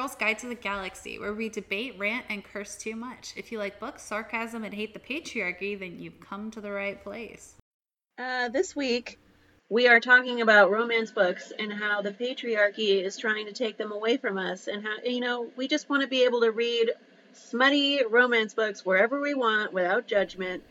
[0.00, 3.34] Girl's Guide to the Galaxy, where we debate, rant, and curse too much.
[3.36, 7.04] If you like books, sarcasm, and hate the patriarchy, then you've come to the right
[7.04, 7.56] place.
[8.18, 9.18] Uh, this week,
[9.68, 13.92] we are talking about romance books and how the patriarchy is trying to take them
[13.92, 16.90] away from us, and how, you know, we just want to be able to read
[17.34, 20.62] smutty romance books wherever we want without judgment.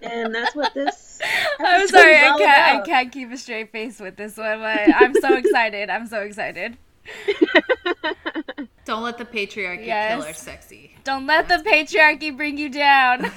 [0.00, 1.20] And that's what this.
[1.60, 2.40] I'm sorry, I can't.
[2.40, 2.82] About.
[2.82, 4.60] I can't keep a straight face with this one.
[4.60, 5.90] But I'm so excited.
[5.90, 6.78] I'm so excited.
[8.84, 10.14] Don't let the patriarchy yes.
[10.14, 10.94] kill our sexy.
[11.04, 13.24] Don't let the patriarchy bring you down.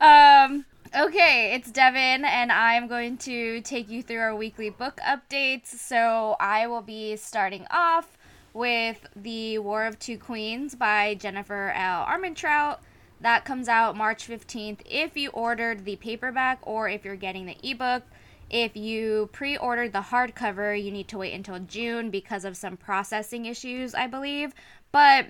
[0.00, 0.64] um.
[0.92, 5.68] Okay, it's Devin, and I'm going to take you through our weekly book updates.
[5.68, 8.18] So I will be starting off
[8.52, 12.04] with The War of Two Queens by Jennifer L.
[12.04, 12.78] Armentrout.
[13.20, 17.56] That comes out March 15th if you ordered the paperback or if you're getting the
[17.62, 18.02] ebook.
[18.50, 22.76] If you pre ordered the hardcover, you need to wait until June because of some
[22.76, 24.52] processing issues, I believe.
[24.92, 25.26] But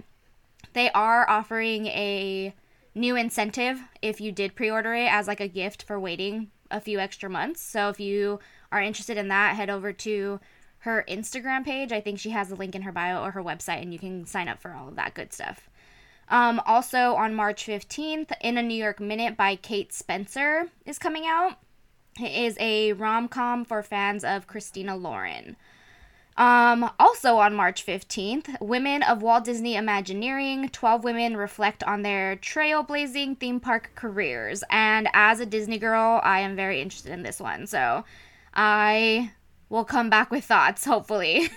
[0.72, 2.54] they are offering a
[2.94, 6.80] new incentive if you did pre order it as like a gift for waiting a
[6.80, 7.60] few extra months.
[7.60, 8.40] So if you
[8.72, 10.40] are interested in that, head over to
[10.80, 11.92] her Instagram page.
[11.92, 14.26] I think she has a link in her bio or her website, and you can
[14.26, 15.68] sign up for all of that good stuff.
[16.28, 21.26] Um, also on March 15th, In a New York Minute by Kate Spencer is coming
[21.26, 21.58] out.
[22.18, 25.56] It is a rom com for fans of Christina Lauren.
[26.36, 32.36] Um, also on March 15th, Women of Walt Disney Imagineering 12 women reflect on their
[32.36, 34.64] trailblazing theme park careers.
[34.70, 37.66] And as a Disney girl, I am very interested in this one.
[37.66, 38.04] So
[38.54, 39.32] I
[39.68, 41.50] we'll come back with thoughts, hopefully.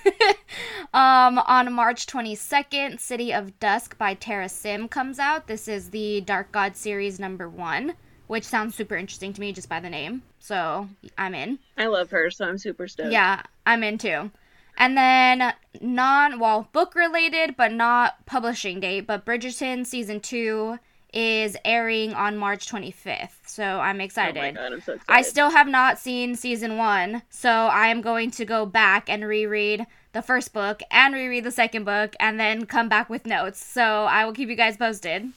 [0.94, 5.48] um, on March 22nd, City of Dusk by Tara Sim comes out.
[5.48, 7.94] This is the Dark God series number one,
[8.28, 10.24] which sounds super interesting to me just by the name.
[10.44, 11.58] So I'm in.
[11.78, 13.14] I love her, so I'm super stoked.
[13.14, 14.30] Yeah, I'm in too.
[14.78, 20.80] And then non, well, book related, but not publishing date, but Bridgerton season two
[21.14, 23.30] is airing on March 25th.
[23.46, 24.38] So I'm excited.
[24.38, 25.18] Oh my God, I'm so excited.
[25.18, 29.24] I still have not seen season one, so I am going to go back and
[29.24, 33.66] reread the first book and reread the second book and then come back with notes.
[33.66, 35.32] So I will keep you guys posted.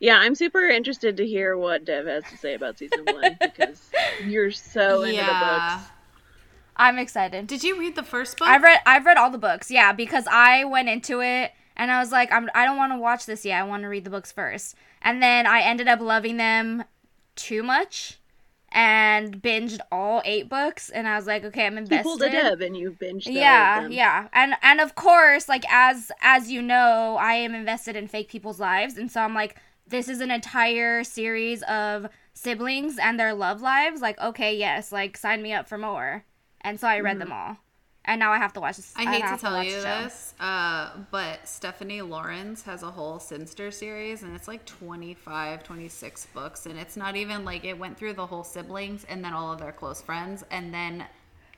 [0.00, 3.90] Yeah, I'm super interested to hear what Dev has to say about season one because
[4.24, 5.26] you're so into yeah.
[5.26, 5.90] the books.
[6.74, 7.46] I'm excited.
[7.46, 8.48] Did you read the first book?
[8.48, 9.70] I've read I've read all the books.
[9.70, 12.98] Yeah, because I went into it and I was like, I'm, I don't want to
[12.98, 13.60] watch this yet.
[13.60, 14.74] I want to read the books first.
[15.02, 16.84] And then I ended up loving them
[17.36, 18.18] too much
[18.72, 20.90] and binged all eight books.
[20.90, 21.96] And I was like, okay, I'm invested.
[21.96, 23.24] You pulled a Dev and you binged.
[23.24, 23.34] Them.
[23.34, 28.08] Yeah, yeah, and and of course, like as as you know, I am invested in
[28.08, 29.56] fake people's lives, and so I'm like,
[29.90, 34.00] this is an entire series of siblings and their love lives.
[34.00, 36.24] Like, okay, yes, like sign me up for more.
[36.62, 37.28] And so I read mm-hmm.
[37.28, 37.56] them all
[38.04, 38.92] and now I have to watch this.
[38.96, 43.70] I hate I to tell you this, uh, but Stephanie Laurens has a whole Cynster
[43.70, 48.14] series, and it's like 25, 26 books, and it's not even like it went through
[48.14, 51.04] the whole siblings and then all of their close friends, and then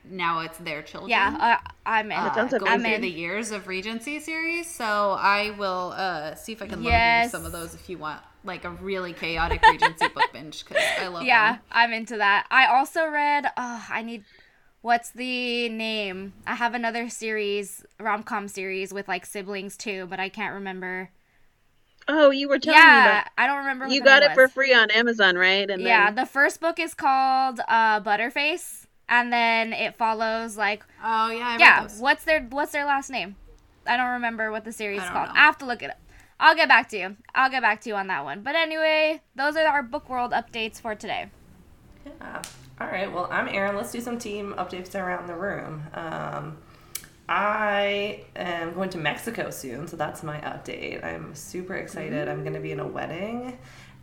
[0.04, 1.10] now it's their children.
[1.10, 2.18] Yeah, uh, I'm in.
[2.18, 3.00] Uh, going I'm through in.
[3.00, 7.30] the years of Regency series, so I will uh, see if I can yes.
[7.30, 11.08] some of those if you want like a really chaotic Regency book binge because I
[11.08, 11.24] love.
[11.24, 11.60] Yeah, them.
[11.70, 12.46] I'm into that.
[12.50, 13.46] I also read.
[13.56, 14.24] Oh, I need
[14.82, 16.34] what's the name?
[16.46, 21.10] I have another series, rom com series with like siblings too, but I can't remember.
[22.08, 23.26] Oh, you were telling yeah, me about.
[23.38, 23.86] I don't remember.
[23.88, 24.34] you got it was.
[24.34, 25.70] for free on Amazon, right?
[25.70, 26.16] And yeah, then...
[26.16, 30.84] the first book is called uh, Butterface, and then it follows like.
[31.02, 31.88] Oh yeah, I yeah.
[31.98, 33.36] What's their What's their last name?
[33.86, 35.28] I don't remember what the series is called.
[35.28, 35.34] Know.
[35.34, 35.98] I have to look it up.
[36.38, 37.16] I'll get back to you.
[37.34, 38.42] I'll get back to you on that one.
[38.42, 41.30] But anyway, those are our book world updates for today.
[42.04, 42.42] Yeah.
[42.80, 43.76] All right, well, I'm Erin.
[43.76, 45.84] Let's do some team updates around the room.
[45.94, 46.58] Um,
[47.28, 51.04] I am going to Mexico soon, so that's my update.
[51.04, 52.28] I'm super excited.
[52.28, 53.56] I'm going to be in a wedding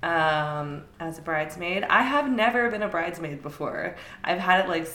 [0.03, 1.83] um, as a bridesmaid.
[1.83, 3.95] I have never been a bridesmaid before.
[4.23, 4.87] I've had it like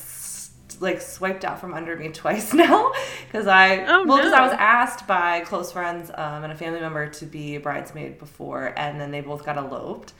[0.81, 2.93] like swiped out from under me twice now
[3.27, 4.39] because I oh, well because no.
[4.39, 8.19] I was asked by close friends um, and a family member to be a bridesmaid
[8.19, 10.13] before, and then they both got eloped.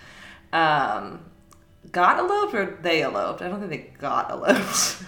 [0.53, 1.25] Um,
[1.91, 3.43] got eloped or they eloped?
[3.43, 5.03] I don't think they got eloped.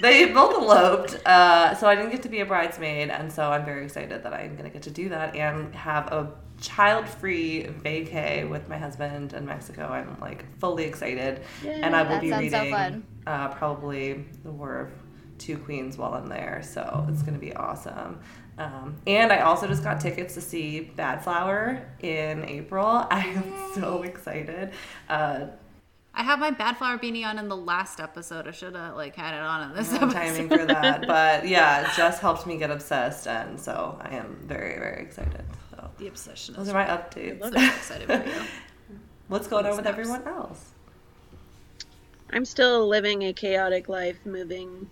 [0.00, 3.64] they both eloped, uh, so I didn't get to be a bridesmaid, and so I'm
[3.64, 8.68] very excited that I'm gonna get to do that and have a child-free vacay with
[8.68, 9.86] my husband in Mexico.
[9.86, 14.80] I'm like fully excited, Yay, and I will be reading so uh, probably the War
[14.80, 14.92] of
[15.38, 18.20] Two Queens while I'm there, so it's gonna be awesome.
[18.58, 22.86] Um, and I also just got tickets to see Badflower in April.
[23.10, 23.44] I am
[23.74, 24.72] so excited.
[25.08, 25.48] Uh,
[26.18, 28.48] I have my badflower beanie on in the last episode.
[28.48, 30.12] I should have like had it on in this No episode.
[30.14, 34.38] timing for that, but yeah, it just helped me get obsessed, and so I am
[34.46, 35.44] very, very excited.
[35.96, 36.54] So the obsession.
[36.54, 37.40] those are my updates.
[37.42, 38.46] I'm excited for you.
[39.28, 39.98] What's going on with Snaps.
[39.98, 40.72] everyone else?
[42.30, 44.88] I'm still living a chaotic life, moving,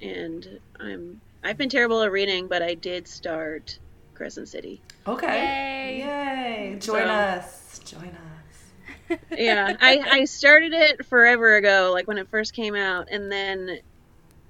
[0.00, 3.78] and I'm I've been terrible at reading, but I did start
[4.14, 4.80] Crescent City.
[5.06, 5.98] Okay.
[5.98, 6.70] Yay.
[6.72, 6.78] Yay!
[6.78, 7.78] Join So- us.
[7.84, 9.18] Join us.
[9.30, 13.78] Yeah, I I started it forever ago, like when it first came out, and then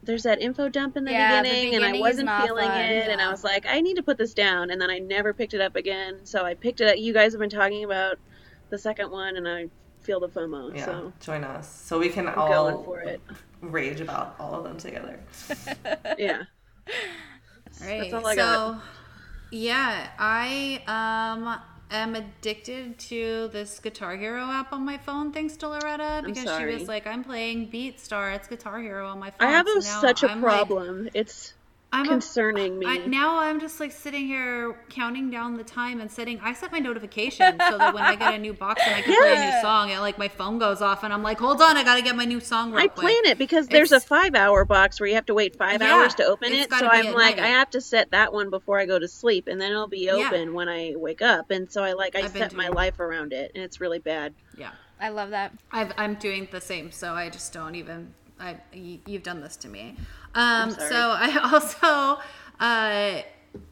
[0.06, 3.08] there's that info dump in the, Yeah, the beginning, and I wasn't feeling fun, it,
[3.08, 5.52] and I was like, I need to put this down, and then I never picked
[5.54, 6.20] it up again.
[6.24, 6.96] So I picked it up.
[6.96, 8.18] You guys have been talking about
[8.70, 9.66] the second one, and I
[10.00, 10.74] feel the FOMO.
[10.74, 13.20] Yeah, So join us so we can I'm all for it.
[13.60, 15.18] rage about all of them together.
[16.18, 16.44] Yeah.
[17.82, 18.12] Right.
[18.14, 18.82] all I so, got.
[19.50, 21.60] yeah, I um
[21.90, 26.64] am addicted to this Guitar Hero app on my phone thanks to Loretta because she
[26.66, 28.34] was like, "I'm playing Beatstar.
[28.34, 31.08] It's Guitar Hero on my phone." I have So such a I'm, like- problem.
[31.14, 31.54] it's
[31.96, 32.86] I'm a- concerning me.
[32.86, 36.38] I, now I'm just like sitting here counting down the time and setting.
[36.40, 39.16] I set my notification so that when I get a new box and I can
[39.16, 41.76] play a new song, and like my phone goes off and I'm like, hold on,
[41.76, 42.70] I gotta get my new song.
[42.72, 43.02] Real I quick.
[43.06, 45.94] plan it because there's a five hour box where you have to wait five Yeah,
[45.94, 46.70] hours to open it.
[46.70, 47.44] So I'm like, night.
[47.44, 50.06] I have to set that one before I go to sleep, and then it'll be
[50.06, 50.12] Yeah.
[50.28, 51.50] open when I wake up.
[51.50, 53.98] And so I like I I've set my doing- life around it, and it's really
[53.98, 54.34] bad.
[54.58, 54.70] Yeah,
[55.00, 55.52] I love that.
[55.72, 58.12] I've, I'm doing the same, so I just don't even.
[58.38, 59.96] I y- you've done this to me.
[60.36, 62.20] Um, so I also
[62.60, 63.22] uh,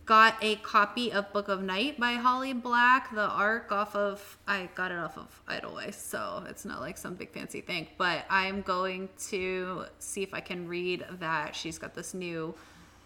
[0.07, 4.39] got a copy of Book of Night by Holly Black, the arc off of.
[4.49, 7.89] I got it off of Edelweiss, so it's not like some big fancy thing.
[7.99, 11.55] But I'm going to see if I can read that.
[11.55, 12.55] She's got this new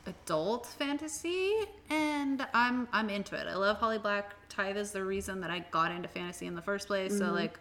[0.06, 1.52] adult fantasy
[1.90, 3.46] and I'm I'm into it.
[3.46, 4.34] I love Holly Black.
[4.48, 7.16] Tithe is the reason that I got into fantasy in the first place.
[7.18, 7.58] So like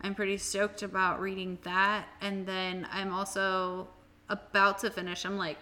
[0.00, 3.88] I'm pretty stoked about reading that and then I'm also
[4.28, 5.24] about to finish.
[5.24, 5.58] I'm like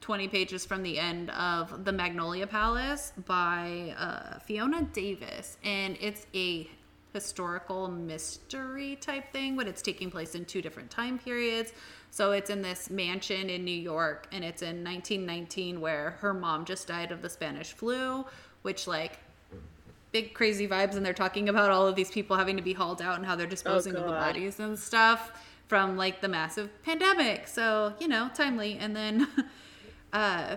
[0.00, 6.26] 20 pages from the end of The Magnolia Palace by uh, Fiona Davis and it's
[6.34, 6.68] a
[7.12, 11.72] historical mystery type thing, but it's taking place in two different time periods.
[12.10, 16.64] So it's in this mansion in New York, and it's in 1919 where her mom
[16.64, 18.24] just died of the Spanish flu,
[18.62, 19.18] which, like,
[20.12, 20.96] big crazy vibes.
[20.96, 23.36] And they're talking about all of these people having to be hauled out and how
[23.36, 25.32] they're disposing of the bodies and stuff
[25.68, 27.46] from, like, the massive pandemic.
[27.46, 28.78] So, you know, timely.
[28.78, 29.28] And then,
[30.12, 30.56] uh,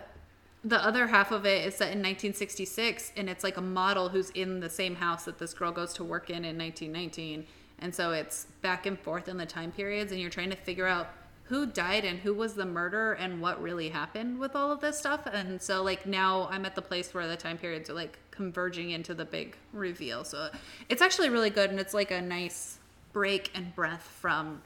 [0.63, 4.29] the other half of it is set in 1966 and it's like a model who's
[4.31, 7.45] in the same house that this girl goes to work in in 1919
[7.79, 10.85] and so it's back and forth in the time periods and you're trying to figure
[10.85, 11.09] out
[11.45, 14.99] who died and who was the murderer and what really happened with all of this
[14.99, 18.19] stuff and so like now i'm at the place where the time periods are like
[18.29, 20.49] converging into the big reveal so
[20.89, 22.77] it's actually really good and it's like a nice
[23.13, 24.61] break and breath from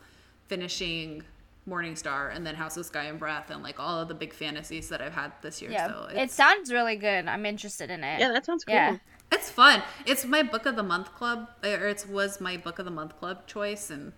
[0.47, 1.23] finishing
[1.67, 4.89] Morningstar and then House of Sky and Breath and like all of the big fantasies
[4.89, 5.71] that I've had this year.
[5.71, 7.27] Yeah, So it sounds really good.
[7.27, 8.19] I'm interested in it.
[8.19, 8.75] Yeah, that sounds cool.
[8.75, 8.97] Yeah.
[9.31, 9.81] it's fun.
[10.05, 13.17] It's my book of the month club, or it was my book of the month
[13.19, 14.13] club choice, and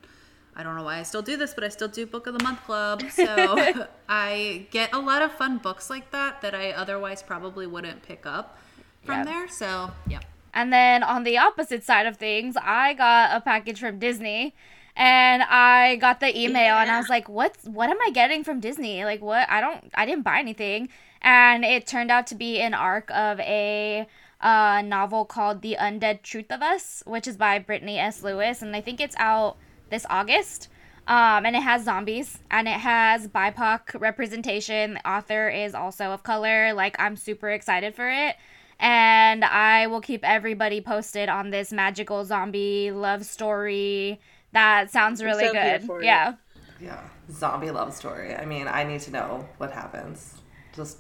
[0.56, 2.44] I don't know why I still do this, but I still do book of the
[2.44, 3.02] month club.
[3.12, 8.04] So I get a lot of fun books like that that I otherwise probably wouldn't
[8.04, 8.58] pick up
[9.06, 9.24] from Yeah.
[9.24, 9.48] there.
[9.48, 10.20] So yeah.
[10.54, 14.54] And then on the opposite side of things, I got a package from Disney.
[14.98, 18.60] And I got the email and I was like, "What what am I getting from
[18.60, 19.06] Disney?
[19.06, 19.48] Like what?
[19.50, 20.90] I don't I didn't buy anything."
[21.22, 24.08] And it turned out to be an arc of a
[24.42, 28.24] uh, novel called The Undead Truth of Us, which is by Brittany S.
[28.24, 29.58] Lewis, and I think it's out
[29.90, 30.70] this August.
[31.08, 34.96] Um, and it has zombies and it has BIPOC representation.
[34.96, 36.74] The author is also of color.
[36.74, 38.36] Like, I'm super excited for it.
[38.78, 44.20] And I will keep everybody posted on this magical zombie love story.
[44.58, 45.84] That sounds really so good.
[45.84, 46.06] for it.
[46.06, 46.34] Yeah.
[46.80, 48.36] Yeah, zombie love story.
[48.36, 50.36] I mean, I need to know what happens.
[50.76, 50.98] Just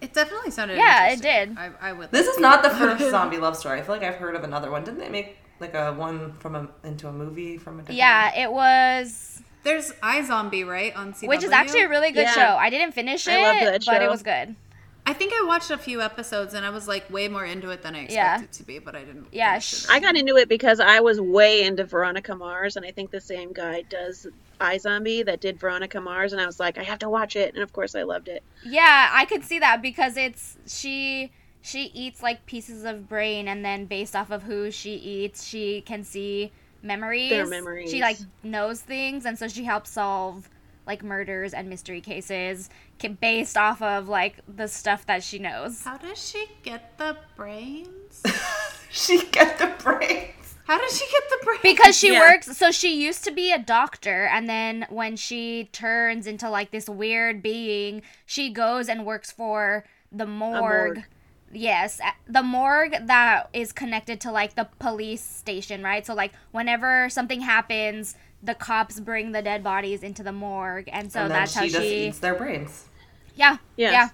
[0.00, 1.56] It definitely sounded Yeah, it did.
[1.56, 3.78] I, I would this is not the first zombie love story.
[3.80, 4.82] I feel like I've heard of another one.
[4.84, 8.34] Didn't they make like a one from a into a movie from a different Yeah,
[8.44, 10.94] it was, There's iZombie, right?
[10.96, 11.28] On CW.
[11.28, 12.32] which is actually a really good Yeah.
[12.40, 12.56] show.
[12.58, 14.56] I didn't finish it, I loved that but it was good.
[15.04, 17.82] I think I watched a few episodes and I was like way more into it
[17.82, 18.34] than I Yeah.
[18.34, 19.26] expected to be, but I didn't.
[19.32, 22.92] Yeah, sh- I got into it because I was way into Veronica Mars, and I
[22.92, 24.26] think the same guy does
[24.60, 27.62] iZombie that did Veronica Mars, and I was like, I have to watch it, and
[27.64, 28.44] of course I loved it.
[28.64, 33.64] Yeah, I could see that because it's she she eats like pieces of brain and
[33.64, 37.30] then based off of who she eats, she can see memories.
[37.30, 37.90] Their memories.
[37.90, 40.48] She like knows things and so she helps solve
[40.88, 42.72] like murders and mystery cases ca-
[43.08, 45.82] based off of like the stuff that she knows.
[45.82, 48.22] How does she get the brains?
[48.90, 50.28] she get the brains.
[50.66, 51.58] How did she get the brain?
[51.62, 52.20] because she Yeah.
[52.20, 56.70] works so she used to be a doctor and then when she turns into like
[56.70, 61.04] this weird being she goes and works for the morgue, morgue.
[61.52, 67.08] yes the morgue that is connected to like the police station right so like whenever
[67.10, 71.38] something happens the cops bring the dead bodies into the morgue and so and then
[71.40, 72.86] that's she how just she eats their brains.
[73.34, 73.92] Yeah Yes.
[73.92, 74.08] yeah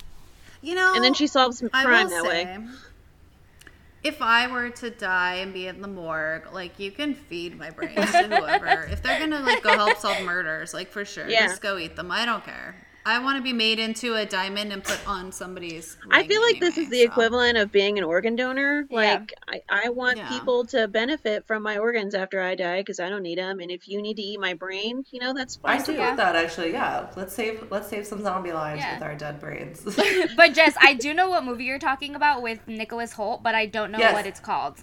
[0.61, 2.59] you know, And then she solves some I crime will that way.
[4.03, 7.71] if I were to die and be in the morgue, like you can feed my
[7.71, 8.83] brains to whoever.
[8.91, 11.47] if they're gonna like go help solve murders, like for sure, Yeah.
[11.47, 12.11] just go eat them.
[12.11, 12.75] I don't care.
[13.09, 15.97] I want to be made into a diamond and put on somebody's.
[16.11, 17.05] I feel like this is the so.
[17.11, 18.87] equivalent of being an organ donor.
[18.91, 18.97] Yeah.
[18.97, 20.29] Like, I, I want Yeah.
[20.29, 23.61] people to benefit from my organs after I die because I don't need them.
[23.61, 25.93] And if you need to eat my brain, you know, that's I fine too.
[25.95, 26.73] support that actually.
[26.73, 28.95] Yeah, let's save let's save some zombie lives Yeah.
[28.95, 29.83] with our dead brains.
[30.37, 33.65] but jess i do know what movie you're talking about with nicholas hoult but i
[33.67, 34.13] don't know Yes.
[34.13, 34.77] what it's called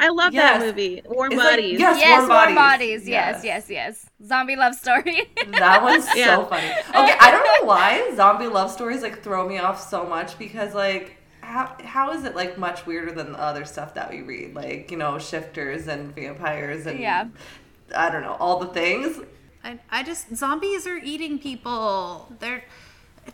[0.00, 0.58] I love Yes.
[0.60, 1.78] that movie, Warm It's like- Bodies.
[1.80, 1.98] yes.
[1.98, 2.56] yes Warm warm Bodies.
[2.56, 3.68] bodies, yes Yes.
[3.68, 6.36] yes yes zombie love story that one's Yeah.
[6.36, 6.68] so funny.
[6.68, 10.74] Okay, I don't know why zombie love stories like throw me off so much because
[10.74, 14.54] like how how is it like much weirder than the other stuff that we read
[14.54, 17.26] like you know shifters and vampires and Yeah.
[17.94, 19.18] I don't know all the things.
[19.64, 22.32] I, I just zombies are eating people.
[22.38, 22.62] They're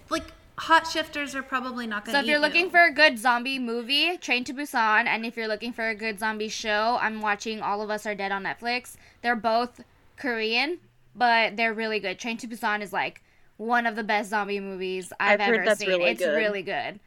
[0.09, 0.25] like
[0.59, 2.19] hot shifters are probably not going to.
[2.19, 2.27] So to.
[2.27, 5.73] if you're looking for a good zombie movie, Train to Busan, and if you're looking
[5.73, 8.97] for a good zombie show, I'm watching All of Us Are Dead on Netflix.
[9.23, 9.83] They're both
[10.17, 10.79] Korean,
[11.15, 12.19] but they're really good.
[12.19, 13.23] Train to Busan is like
[13.57, 15.89] one of the best zombie movies I've, I've heard ever that's seen.
[15.89, 16.37] really it's good.
[16.37, 17.01] really good.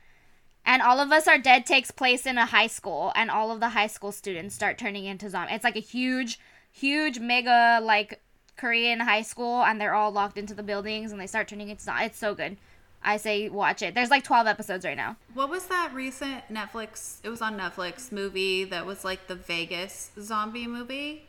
[0.66, 3.60] And All of Us Are Dead takes place in a high school, and all of
[3.60, 5.56] the high school students start turning into zombies.
[5.56, 6.40] It's like a huge,
[6.72, 8.22] huge, mega like
[8.58, 11.84] Korean high school, and they're all locked into the buildings, and they start turning into
[11.84, 12.08] zombies.
[12.08, 12.58] It's so good.
[13.02, 13.96] I say watch it.
[13.96, 15.16] There's like 12 episodes right now.
[15.34, 17.18] What was that recent Netflix?
[17.24, 21.24] It was on Netflix movie that was like the Vegas zombie movie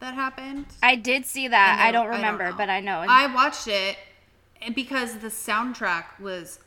[0.00, 0.66] that happened.
[0.82, 1.78] I did see that.
[1.78, 2.56] And I don't there- remember, know.
[2.56, 3.04] but I know.
[3.08, 3.96] I watched it
[4.62, 6.58] and because the soundtrack was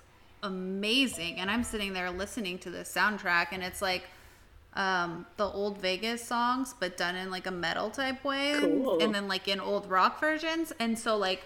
[0.41, 4.03] amazing, and I'm sitting there listening to the soundtrack, and it's like
[4.75, 8.99] um, the old Vegas songs, but done in like a metal type way, Cool.
[9.01, 11.43] and then like in old rock versions, and so like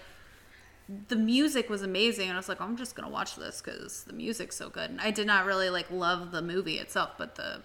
[1.08, 4.12] the music was amazing and i was like i'm just gonna watch this because the
[4.12, 7.60] music's so good and i did not really like love the movie itself but the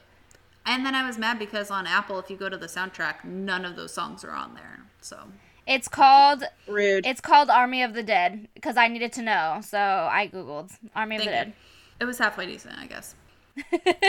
[0.66, 3.64] and then i was mad because on apple if you go to the soundtrack none
[3.64, 5.18] of those songs are on there so
[5.66, 7.06] it's called Rude.
[7.06, 11.16] it's called Army of the Dead because I needed to know, so I googled Army
[11.16, 11.54] of the thank Dead.
[12.02, 13.16] it was halfway decent i guess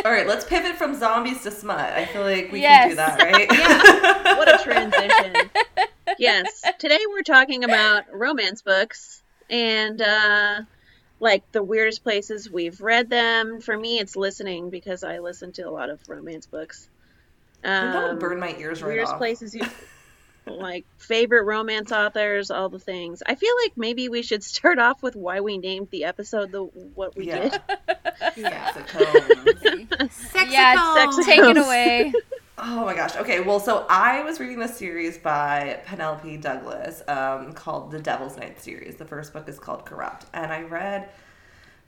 [0.04, 1.78] All right, let's pivot from zombies to smut.
[1.78, 2.82] I feel like we Yes.
[2.82, 4.36] can do that, right?
[4.38, 5.50] what a transition.
[6.18, 6.62] yes.
[6.78, 10.60] Today we're talking about romance books and uh
[11.20, 13.60] like the weirdest places we've read them.
[13.60, 16.88] For me it's listening because I listen to a lot of romance books.
[17.62, 19.18] that would Um, burn my ears right weirdest off.
[19.18, 19.62] places you
[20.46, 23.22] like favorite romance authors, all the things.
[23.26, 26.62] I feel like maybe we should start off with why we named the episode the
[26.62, 27.48] what we Yeah.
[27.48, 27.60] did.
[28.36, 29.46] Saxophone.
[30.10, 30.50] Sexico.
[30.50, 31.22] Yeah, Sexico.
[31.24, 32.12] take it away.
[32.56, 33.16] Oh my gosh.
[33.16, 38.36] Okay, well, so I was reading this series by Penelope Douglas um, called The Devil's
[38.36, 38.94] Night series.
[38.96, 40.26] The first book is called Corrupt.
[40.34, 41.08] And I read,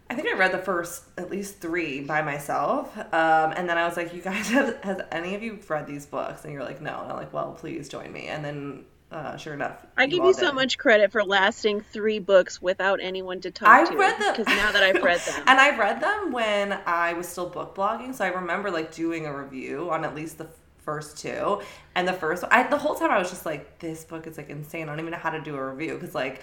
[0.08, 2.96] I think I read the first at least three by myself.
[2.96, 6.06] Um, and then I was like, you guys, have, has any of you read these
[6.06, 6.44] books?
[6.44, 7.00] And you're like, no.
[7.02, 8.26] And I'm like, well, please join me.
[8.28, 10.54] And then, uh, sure enough, I give you so did.
[10.54, 13.96] much credit for lasting three books without anyone to talk I to.
[13.96, 17.28] read them because now that I've read them, and I read them when I was
[17.28, 18.14] still book blogging.
[18.14, 20.48] So I remember like doing a review on at least the
[20.78, 21.60] first two.
[21.96, 24.50] And the first I, the whole time I was just like, this book is like
[24.50, 24.84] insane.
[24.84, 26.42] I don't even know how to do a review because like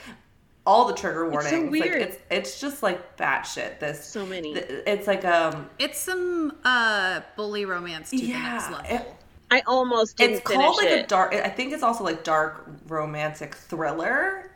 [0.65, 1.99] all the trigger It's so warnings, weird.
[2.01, 3.79] like it's it's just like batshit.
[3.79, 4.53] This so many.
[4.53, 9.13] th- it's like um it's some uh bully romance to the next Yeah, level it-
[9.51, 11.05] I almost didn't it's called like it.
[11.05, 11.33] a dark.
[11.35, 14.49] I think it's also like dark romantic thriller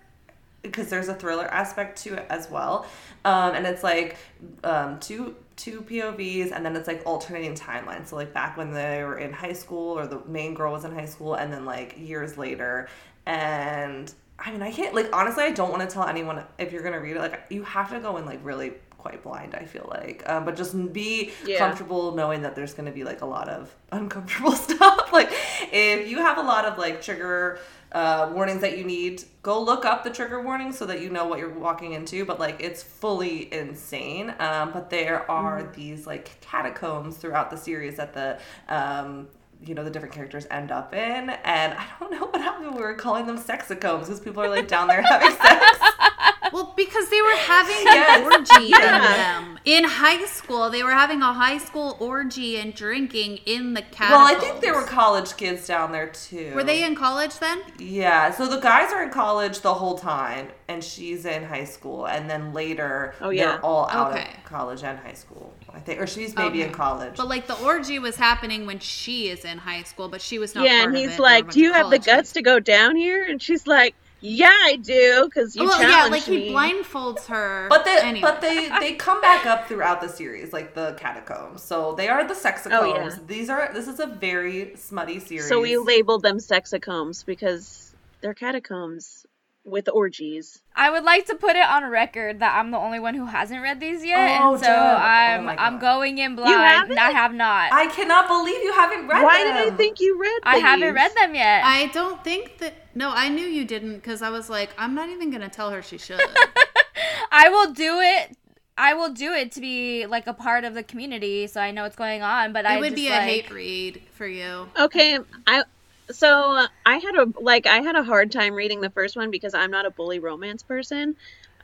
[0.63, 2.87] because there's a thriller aspect to it as well.
[3.23, 4.17] Um, and it's like
[4.63, 8.07] um, two two POVs, and then it's like alternating timelines.
[8.07, 10.91] So like back when they were in high school, or the main girl was in
[10.93, 12.87] high school, and then like years later.
[13.27, 16.83] And I mean, I can't like honestly, I don't want to tell anyone if you're
[16.83, 17.19] gonna read it.
[17.19, 19.55] Like you have to go in like really quite blind.
[19.55, 21.57] I feel like, um, but just be Yeah.
[21.59, 25.11] comfortable knowing that there's gonna be like a lot of uncomfortable stuff.
[25.11, 25.29] like
[25.71, 27.59] if you have a lot of like trigger
[27.93, 31.25] uh, warnings that you need, go look up the trigger warnings so that you know
[31.25, 32.25] what you're walking into.
[32.25, 34.33] But like it's fully insane.
[34.39, 39.29] Um, but there are these like catacombs throughout the series that the um,
[39.65, 42.75] you know the different characters end up in, and I don't know what happened.
[42.75, 45.79] We were calling them sexicombs because people are like down there having sex.
[46.53, 48.19] well because they were having Yes.
[48.19, 48.95] an orgy Yeah.
[48.95, 50.69] in them in high school.
[50.69, 54.11] They were having a high school orgy and drinking in the catacombs.
[54.11, 56.53] Well, I think there were college kids down there too.
[56.55, 57.59] Were they in college then?
[57.77, 62.07] Yeah, so the guys are in college the whole time, and she's in high school,
[62.07, 63.45] and then later Oh, yeah.
[63.53, 64.29] they're all out Okay.
[64.37, 65.53] of college and high school.
[65.73, 67.17] I think, or she's maybe in college.
[67.17, 70.55] But like the orgy was happening when she is in high school, but she was
[70.55, 70.63] not.
[70.65, 71.11] yeah, part and of he's it.
[71.11, 73.67] There were a like, "Do you have the guts to go down here?" And she's
[73.67, 77.67] like, "Yeah, I do, because you Well, yeah, like me." he blindfolds her.
[77.69, 78.21] But they, anyway.
[78.21, 81.61] but they, they come back up throughout the series, like the catacombs.
[81.61, 82.71] So they are the sexicombs.
[82.73, 83.15] Oh, yeah.
[83.27, 85.47] These are this is a very smutty series.
[85.47, 89.26] So we labeled them sexicombs because they're catacombs
[89.67, 90.61] with orgies.
[90.75, 93.61] I would like to put it on record that I'm the only one who hasn't
[93.61, 94.75] read these yet, Oh, and so Dev.
[94.75, 96.53] Oh I'm my I'm going in blind.
[96.55, 96.97] haven't?
[96.97, 97.73] I have not.
[97.73, 99.23] I cannot believe you haven't read them.
[99.23, 99.57] Why them.
[99.57, 100.41] did I think you read?
[100.43, 100.53] Them.
[100.53, 101.63] I haven't read them yet.
[101.65, 102.73] I don't think that.
[102.95, 105.81] No, I knew you didn't because I was like, I'm not even gonna tell her
[105.81, 106.21] she should.
[107.31, 108.37] I will do it.
[108.79, 111.83] I will do it to be like a part of the community, so I know
[111.83, 112.53] what's going on.
[112.53, 114.69] But I it would just, be a like, hate read for you.
[114.79, 115.63] Okay, I
[116.11, 119.53] so I had a like I had a hard time reading the first one because
[119.53, 121.15] I'm not a bully romance person.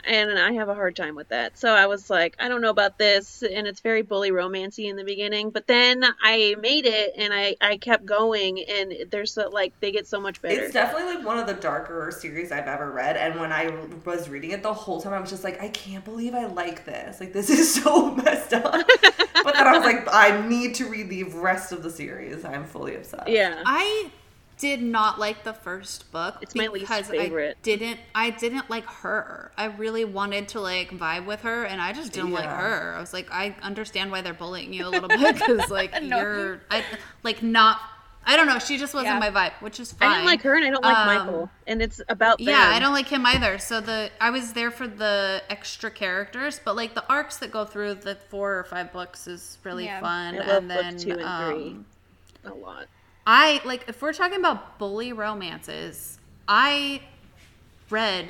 [0.05, 1.57] And I have a hard time with that.
[1.57, 3.41] So I was like, I don't know about this.
[3.41, 5.49] And it's very bully romancy in the beginning.
[5.49, 8.65] But then I made it and I, I kept going.
[8.67, 10.61] And there's so, like, they get so much better.
[10.61, 13.15] It's definitely like one of the darker series I've ever read.
[13.15, 13.73] And when I
[14.03, 16.83] was reading it the whole time, I was just like, I can't believe I like
[16.83, 17.21] this.
[17.21, 18.73] Like, this is so messed up.
[18.73, 22.43] but then I was like, I need to read the rest of the series.
[22.43, 23.29] I'm fully obsessed.
[23.29, 23.63] yeah.
[23.65, 24.11] I
[24.57, 26.37] did not like the first book.
[26.41, 27.57] It's my least because favorite.
[27.59, 27.99] I didn't.
[28.15, 29.51] I didn't like her.
[29.57, 32.93] I really wanted to like vibe with her, and I just didn't like her.
[32.95, 36.17] I was like, I understand why they're bullying you a little bit because like No.
[36.19, 36.83] you're, I
[37.23, 37.79] like not.
[38.25, 38.57] I don't know.
[38.57, 39.19] She just wasn't Yeah.
[39.19, 40.09] my vibe, which is fine.
[40.09, 41.49] I didn't like her and I don't like Um, Michael.
[41.67, 42.47] And it's about them.
[42.47, 43.57] Yeah, I don't like him either.
[43.59, 47.65] So the I was there for the extra characters, but like the arcs that go
[47.65, 49.99] through the four or five books is really Yeah.
[49.99, 50.35] fun.
[50.35, 51.69] I love and book then two and three.
[51.71, 51.85] um,
[52.45, 52.85] A lot.
[53.25, 57.01] I like if we're talking about bully romances, I
[57.89, 58.27] read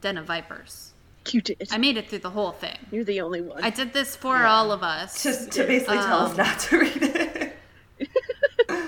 [0.00, 0.92] Den of Vipers.
[1.30, 1.68] You did.
[1.70, 2.76] I made it through the whole thing.
[2.90, 3.62] You're the only one.
[3.62, 5.22] I did this for all of us.
[5.22, 7.56] Just to basically tell us Um, not to read it.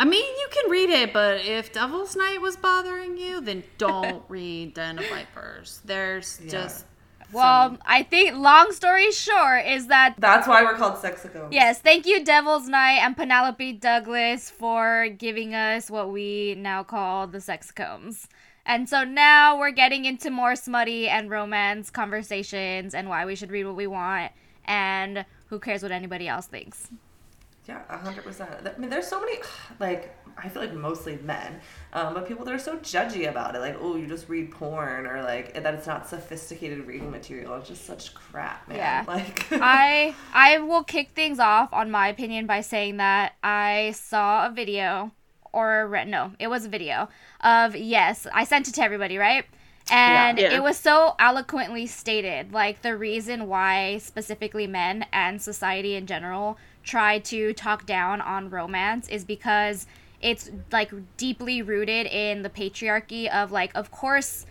[0.00, 4.24] I mean, you can read it, but if Devil's Night was bothering you, then don't
[4.28, 5.80] read Den of Vipers.
[5.84, 6.50] There's Yeah.
[6.50, 6.84] just
[7.32, 11.48] Well, I think long story short is that That's why we're called Sexicombs.
[11.52, 17.26] yes, thank you Devil's Night and Penelope Douglas for giving us what we now call
[17.26, 18.28] the sex combs.
[18.64, 23.50] And so now we're getting into more smutty and romance conversations and why we should
[23.50, 24.32] read what we want
[24.64, 26.88] and who cares what anybody else thinks.
[27.68, 28.50] Yeah, a hundred percent.
[28.64, 29.38] I mean, there's so many,
[29.80, 31.60] like, I feel like mostly men,
[31.92, 35.06] um, but people that are so judgy about it, like, oh, you just read porn,
[35.06, 37.54] or like that it's not sophisticated reading material.
[37.56, 38.78] It's just such crap, man.
[38.78, 39.04] Yeah.
[39.12, 44.46] Like, I I will kick things off on my opinion by saying that I saw
[44.46, 45.12] a video
[45.52, 47.08] or re- no, it was a video
[47.40, 49.44] of yes, I sent it to everybody, right?
[49.90, 50.50] And Yeah.
[50.50, 50.56] Yeah.
[50.56, 56.56] it was so eloquently stated, like the reason why specifically men and society in general
[56.82, 59.86] try to talk down on romance is because
[60.22, 64.46] it's like deeply rooted in the patriarchy of like of course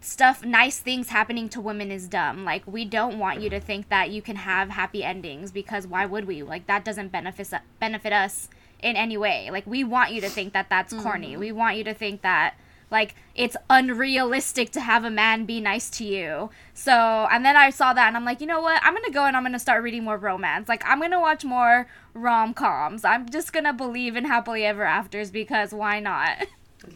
[0.00, 2.44] stuff nice things happening to women is dumb.
[2.44, 6.06] Like we don't want you to think that you can have happy endings because why
[6.06, 6.42] would we?
[6.42, 8.48] Like that doesn't benefit benefit us
[8.80, 9.48] in any way.
[9.50, 11.32] Like we want you to think that that's corny.
[11.32, 11.40] Mm-hmm.
[11.40, 12.54] We want you to think that
[12.92, 16.50] like it's unrealistic to have a man be nice to you.
[16.74, 16.92] So
[17.32, 18.80] and then i saw that and i'm like you know what?
[18.84, 20.68] I'm gonna go and i'm gonna start reading more romance.
[20.68, 23.04] Like i'm gonna watch more rom-coms.
[23.04, 26.36] I'm just gonna believe in happily ever afters because why not?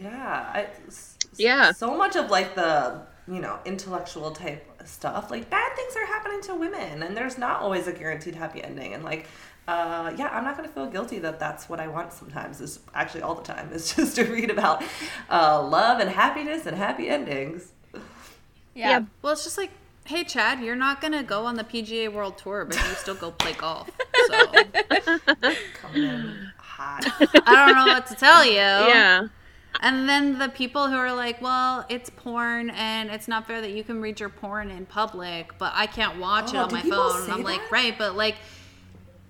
[0.00, 1.70] Yeah, I, s- s- Yeah.
[1.72, 6.40] So much of like the you know intellectual type stuff, like bad things are happening
[6.42, 9.28] to women, and there's not always a guaranteed happy ending, and like.
[9.68, 12.60] Uh, yeah, I'm not gonna feel guilty that that's what I want sometimes.
[12.60, 13.70] Is actually all the time.
[13.72, 14.82] Is just to read about
[15.30, 17.72] uh, love and happiness and happy endings.
[17.94, 18.00] yeah.
[18.90, 19.00] Yeah.
[19.22, 19.70] Well, it's just like,
[20.04, 23.32] hey, Chad, you're not gonna go on the PGA World Tour, but you still go
[23.32, 23.90] play golf.
[24.28, 24.46] So
[25.80, 27.04] Coming in hot.
[27.46, 28.52] I don't know what to tell you.
[28.54, 29.28] yeah.
[29.80, 33.72] And then the people who are like, well, it's porn and it's not fair that
[33.72, 36.80] you can read your porn in public, but I can't watch it Oh, on my
[36.80, 37.24] phone.
[37.24, 38.36] And I'm like, right, but like,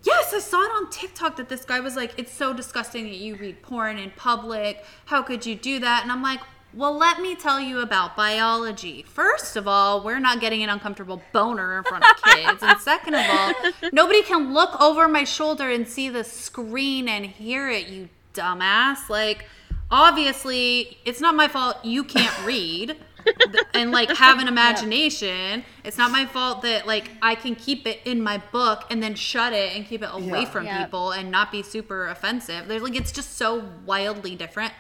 [0.07, 3.16] yes, I saw it on TikTok that this guy was like, it's so disgusting that
[3.16, 4.85] you read porn in public.
[5.07, 6.03] How could you do that?
[6.03, 6.40] And I'm like,
[6.73, 9.03] well, let me tell you about biology.
[9.03, 12.62] First of all, we're not getting an uncomfortable boner in front of kids.
[12.62, 13.53] and second of all,
[13.92, 19.09] nobody can look over my shoulder and see the screen and hear it, you dumbass.
[19.09, 19.47] Like,
[19.90, 22.97] obviously, it's not my fault you can't read.
[23.26, 25.64] Th- and like have an imagination.
[25.84, 29.14] It's not my fault that like I can keep it in my book and then
[29.14, 30.44] shut it and keep it away Yeah.
[30.50, 30.84] from Yep.
[30.86, 32.68] people and not be super offensive.
[32.68, 34.72] There's like it's just so wildly different.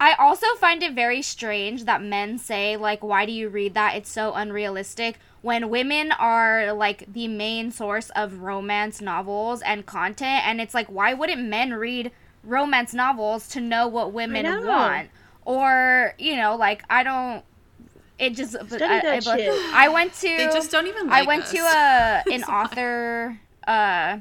[0.00, 3.96] I also find it very strange that men say like why do you read that?
[3.96, 10.46] It's so unrealistic when women are like the main source of romance novels and content
[10.46, 12.10] and it's like why wouldn't men read
[12.42, 14.62] romance novels to know what women know.
[14.66, 15.08] want?
[15.46, 17.44] Or, you know, like I don't
[18.18, 19.74] it just Study I, that I, shit.
[19.74, 21.52] I went to They just don't even I like went us.
[21.52, 24.18] to a an author uh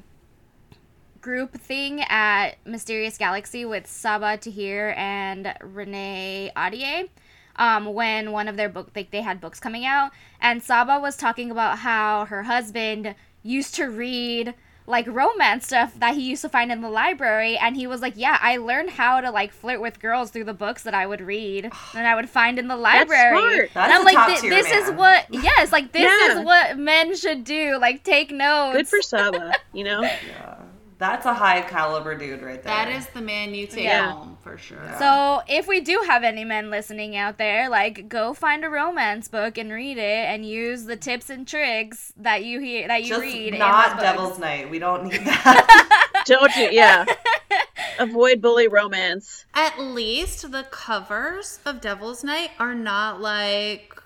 [1.21, 7.09] group thing at Mysterious Galaxy with Sabaa Tahir and Renee Ahdieh.
[7.55, 11.15] Um, when one of their book like they had books coming out, and Sabaa was
[11.15, 16.49] talking about how her husband used to read like romance stuff that he used to
[16.49, 19.79] find in the library and he was like yeah i learned how to like flirt
[19.79, 21.63] with girls through the books that i would read
[21.95, 23.69] and i would find in the library That's smart.
[23.73, 26.39] That's and i'm like top "Thi- tier this is what yes like this Yeah.
[26.39, 30.01] is what men should do like take notes Good for Sabaa, you know?
[30.27, 30.55] Yeah.
[31.03, 32.73] That's a high caliber dude right there.
[32.73, 34.11] That is the man you take Yeah.
[34.13, 34.77] home for sure.
[34.99, 39.27] So, if we do have any men listening out there, like go find a romance
[39.27, 43.09] book and read it, and use the tips and tricks that you hear that you
[43.09, 43.59] just read.
[43.59, 44.39] not in Devil's books.
[44.39, 44.69] Night.
[44.69, 46.23] We don't need that.
[46.25, 46.69] Don't you?
[46.71, 47.03] Yeah.
[47.99, 49.45] Avoid bully romance.
[49.53, 54.01] At least the covers of Devil's Night are not like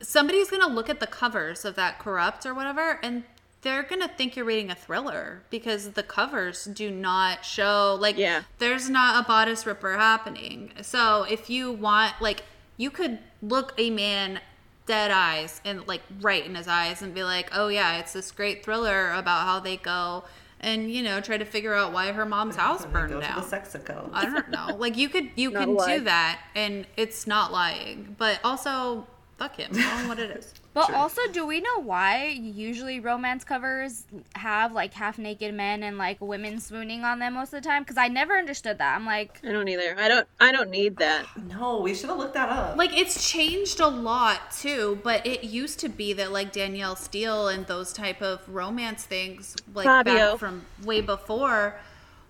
[0.00, 3.24] somebody's gonna look at the covers of that corrupt or whatever and
[3.62, 8.42] they're gonna think you're reading a thriller because the covers do not show like Yeah.
[8.58, 12.42] there's not a bodice ripper happening so if you want like
[12.76, 14.40] you could look a man
[14.86, 18.30] dead eyes and like right in his eyes and be like oh yeah it's this
[18.32, 20.24] great thriller about how they go
[20.60, 24.10] and you know try to figure out why her mom's house Go burned down Sexico.
[24.12, 24.76] I don't know.
[24.78, 28.14] Like you could you Not can a do that and it's not lying.
[28.18, 29.06] But also
[29.38, 29.72] fuck him.
[29.72, 30.52] Tell him what it is.
[30.72, 30.94] But Sure.
[30.96, 34.04] also, do we know why usually romance covers
[34.36, 37.82] have like half naked men and like women swooning on them most of the time?
[37.82, 38.94] Because I never understood that.
[38.94, 39.96] I'm like, I don't either.
[39.98, 40.28] I don't.
[40.38, 41.26] I don't need that.
[41.50, 42.76] No, we should have looked that up.
[42.76, 47.48] Like it's changed a lot too, but it used to be that like Danielle Steel
[47.48, 50.32] and those type of romance things like Fabio.
[50.32, 51.80] back from way before,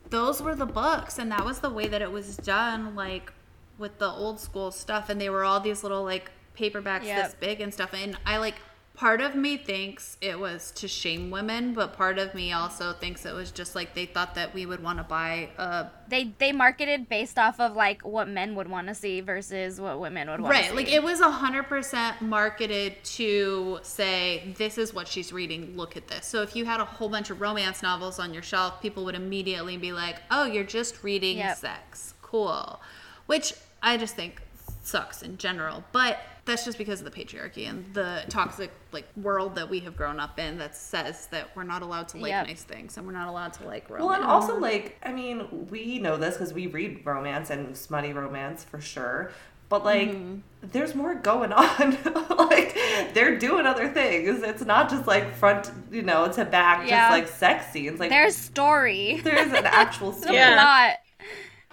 [0.09, 3.33] those were the books and that was the way that it was done like
[3.79, 7.24] with the old school stuff and they were all these little like paperbacks Yep.
[7.24, 8.56] this big and stuff and I like
[8.94, 13.24] part of me thinks it was to shame women, but part of me also thinks
[13.24, 16.52] it was just like they thought that we would want to buy a they they
[16.52, 20.40] marketed based off of like what men would want to see versus what women would
[20.42, 20.76] want to Right, see.
[20.76, 25.76] like it was a hundred percent marketed to say this is what she's reading.
[25.78, 26.26] Look at this.
[26.26, 29.14] So if you had a whole bunch of romance novels on your shelf, people would
[29.14, 31.56] immediately be like, "Oh, you're just reading Yep.
[31.56, 32.12] sex.
[32.20, 32.80] Cool,"
[33.26, 34.42] which I just think
[34.82, 35.84] sucks in general.
[35.92, 39.96] But that's just because of the patriarchy and the toxic like world that we have
[39.96, 42.46] grown up in that says that we're not allowed to like Yep.
[42.48, 44.08] nice things and we're not allowed to like romance.
[44.08, 48.12] Well, and also like I mean, we know this because we read romance and smutty
[48.12, 49.30] romance for sure.
[49.68, 50.36] But like, Mm-hmm.
[50.72, 51.96] there's more going on.
[52.36, 52.74] like,
[53.14, 54.42] they're doing other things.
[54.42, 57.02] It's not just like front, you know, to back, Yeah.
[57.02, 58.00] just like sex scenes.
[58.00, 59.20] Like, There's story.
[59.22, 60.34] there's an actual story.
[60.34, 60.96] Yeah.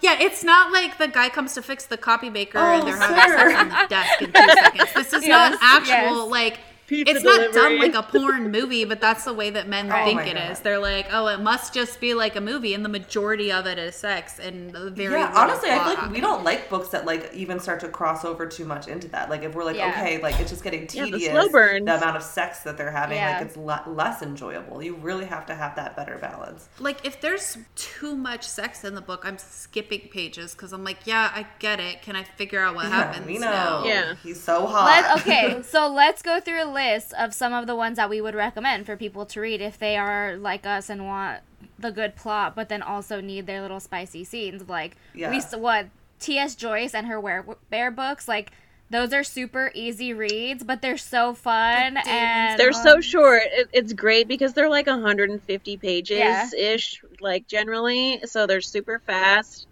[0.01, 2.95] Yeah, it's not like the guy comes to fix the copy maker Oh, and they're
[2.97, 4.93] having sex on the desk in two seconds.
[4.93, 6.31] This is not Yes, actual yes.
[6.31, 7.79] like Pizza it's not done delivery.
[7.89, 10.05] like a porn movie, but that's the way that men Right.
[10.05, 10.59] think Oh my it is.
[10.61, 13.77] They're like, oh, it must just be like a movie, and the majority of it
[13.77, 17.33] is sex and very yeah, honestly, I feel like we don't like books that like
[17.33, 19.29] even start to cross over too much into that.
[19.29, 19.89] Like if we're like, Yeah.
[19.89, 21.31] okay, like it's just getting Yeah, the tedious.
[21.31, 21.85] slow burns.
[21.85, 23.37] The amount of sex that they're having, Yeah.
[23.39, 24.81] like it's le- less enjoyable.
[24.81, 26.69] You really have to have that better balance.
[26.79, 30.99] like if there's too much sex in the book, I'm skipping pages because I'm like,
[31.05, 32.01] yeah, I get it.
[32.01, 33.25] Can I figure out what happens?
[33.27, 33.51] we know.
[33.51, 33.83] now?
[33.85, 34.13] Yeah.
[34.23, 34.85] he's so hot.
[34.85, 38.19] Let, okay, so let's go through a list of some of the ones that we
[38.21, 41.41] would recommend for people to read if they are like us and want
[41.79, 44.67] the good plot, but then also need their little spicy scenes.
[44.69, 45.29] Like Yeah.
[45.31, 45.87] we s- what
[46.19, 46.55] T.S.
[46.55, 48.51] Joyce and her Were Bear books, like
[48.89, 52.07] those are super easy reads, but they're so fun demons.
[52.07, 53.41] and They're so um, short.
[53.45, 56.49] It, it's great because they're like 150 pages Yeah.
[56.57, 58.21] ish, like generally.
[58.25, 59.67] So they're super fast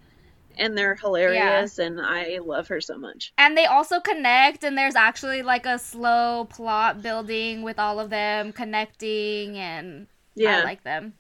[0.58, 1.78] and they're hilarious.
[1.80, 3.34] And I love her so much.
[3.38, 8.10] and they also connect and there's actually like a slow plot building with all of
[8.10, 10.60] them connecting and Yeah.
[10.60, 11.14] I like them.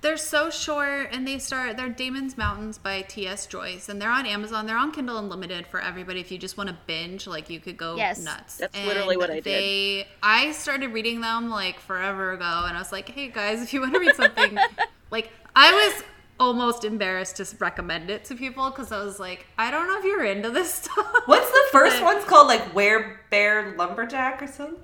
[0.00, 1.78] They're so short, and they start.
[1.78, 3.46] They're Damon's Mountains by T.S.
[3.46, 4.66] Joyce, and they're on Amazon.
[4.66, 6.20] They're on Kindle Unlimited for everybody.
[6.20, 8.22] If you just want to binge, like you could go Yes.
[8.22, 8.58] nuts.
[8.58, 9.44] That's literally what I did.
[9.44, 13.72] They, I started reading them like forever ago, and I was like, "Hey guys, if
[13.72, 14.58] you want to read something,
[15.10, 16.04] like I was
[16.40, 20.04] almost embarrassed to recommend it to people because I was like, I don't know if
[20.04, 21.06] you're into this stuff.
[21.26, 22.48] What's the first But- one's called?
[22.48, 24.78] Like Were Bear Lumberjack or something?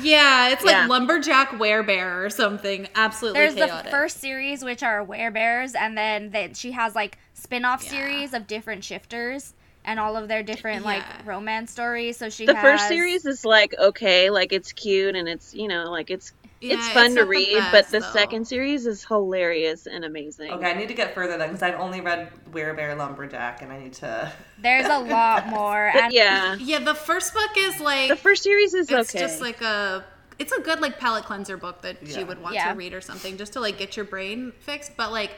[0.00, 0.86] Yeah, it's like Yeah.
[0.86, 2.88] lumberjack werebear or something.
[2.94, 3.84] Absolutely There's chaotic.
[3.84, 7.90] the first series, which are werebears, and then they, she has like spin-off Yeah.
[7.90, 9.52] series of different shifters
[9.84, 12.16] and all of their different like romance stories.
[12.16, 15.90] So she The first series is like okay, like it's cute and it's you know
[15.90, 16.32] like it's
[16.64, 18.12] Yeah, it's fun it's to not the read, best, but the though.
[18.12, 20.50] second series is hilarious and amazing.
[20.50, 23.70] Okay, I need to get further then because I've only read Were Bear Lumberjack and
[23.72, 24.32] I need to.
[24.58, 25.90] There's a lot more.
[25.92, 29.18] But and yeah, Yeah, the first book is like the first series is it's okay.
[29.18, 30.04] just like a
[30.38, 32.20] it's a good like palate cleanser book that Yeah.
[32.20, 32.72] you would want Yeah.
[32.72, 34.92] to read or something just to like get your brain fixed.
[34.96, 35.30] But like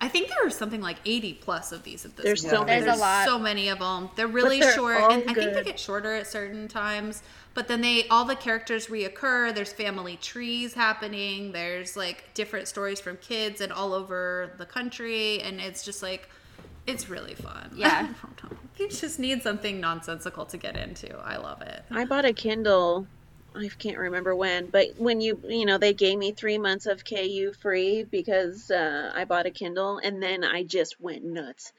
[0.00, 2.50] I think there are something like 80 plus of these at this There's point.
[2.54, 2.98] so There's many.
[2.98, 3.26] a lot.
[3.26, 4.10] so many of them.
[4.16, 7.22] They're really they're short, all and I think they get shorter at certain times.
[7.54, 9.54] But then they all the characters reoccur.
[9.54, 11.52] There's family trees happening.
[11.52, 16.28] There's like different stories from kids and all over the country, and it's just like
[16.86, 17.70] it's really fun.
[17.74, 18.08] Yeah.
[18.22, 18.58] I don't know.
[18.76, 21.16] You just need something nonsensical to get into.
[21.18, 21.84] I love it.
[21.90, 23.06] I bought a Kindle.
[23.56, 27.04] I can't remember when, but when you you know they gave me three months of
[27.04, 31.72] KU free because uh, I bought a Kindle, and then I just went nuts,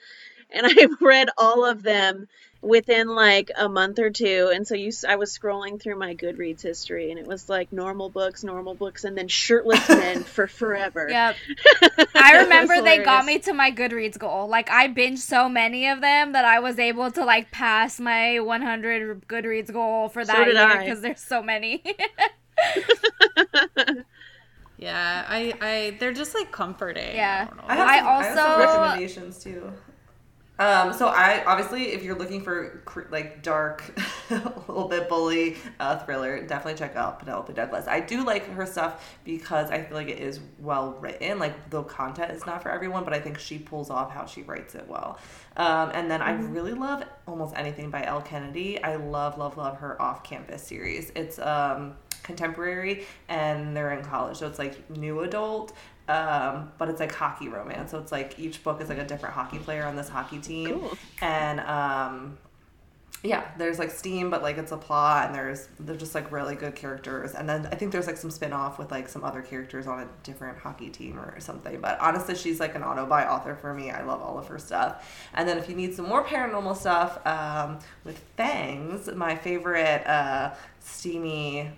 [0.51, 2.27] and I read all of them
[2.61, 4.49] within like a month or two.
[4.51, 7.71] And so you, s- I was scrolling through my Goodreads history, and it was like
[7.71, 11.07] normal books, normal books, and then shirtless men for forever.
[11.07, 11.35] Yep.
[12.15, 14.47] I remember they got me to my Goodreads goal.
[14.47, 18.39] Like I binged so many of them that I was able to like pass my
[18.39, 21.83] 100 Goodreads goal for that did year because there's so many.
[24.77, 27.15] Yeah, I, I, they're just like comforting.
[27.15, 27.47] Yeah.
[27.47, 27.63] I don't know.
[27.67, 29.71] I have, I some, I have some also- recommendations too.
[30.57, 33.83] Um, so I obviously, if you're looking for cr- like dark,
[34.29, 34.35] a
[34.67, 37.87] little bit bully uh, thriller, definitely check out Penelope Douglas.
[37.87, 41.39] I do like her stuff because I feel like it is well written.
[41.39, 44.43] Like the content is not for everyone, but I think she pulls off how she
[44.43, 45.19] writes it well.
[45.57, 48.81] Um, and then I really love almost anything by Elle Kennedy.
[48.81, 51.11] I love, love, love her off-campus series.
[51.15, 55.73] It's um, contemporary, and they're in college, so it's like new adult
[56.07, 57.91] um, but it's like hockey romance.
[57.91, 60.79] So it's like each book is like a different hockey player on this hockey team,
[60.79, 60.97] Cool.
[61.21, 62.37] and um,
[63.23, 66.53] yeah, there's like steam, but like it's a plot, and there's they're just like really
[66.53, 67.33] good characters.
[67.33, 70.01] And then I think there's like some spin off with like some other characters on
[70.01, 71.81] a different hockey team or something.
[71.81, 73.89] But honestly, she's like an auto buy author for me.
[73.89, 75.27] I love all of her stuff.
[75.33, 80.53] And then if you need some more paranormal stuff um, with fangs, my favorite uh,
[80.79, 81.71] steamy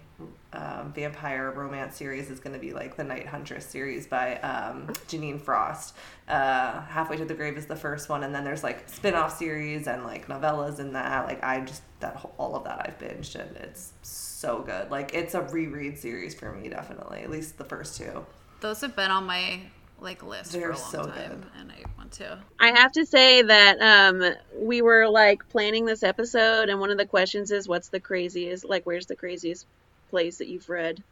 [0.57, 4.87] um, vampire romance series is going to be like the Night Huntress series by um,
[5.07, 5.95] Jeaniene Frost.
[6.27, 9.37] Uh, Halfway to the Grave is the first one, and then there's like spin off
[9.37, 11.27] series and like novellas in that.
[11.27, 14.89] Like I just that whole, all of that I've binged and it's so good.
[14.89, 17.21] Like it's a reread series for me, definitely.
[17.21, 18.25] At least the first two.
[18.59, 19.61] Those have been on my
[19.99, 21.45] like list They're for a long so time, good.
[21.59, 22.39] and I want to.
[22.59, 26.97] I have to say that um, we were like planning this episode, and one of
[26.97, 28.65] the questions is, "What's the craziest?
[28.65, 29.65] Like, where's the craziest
[30.09, 31.03] place that you've read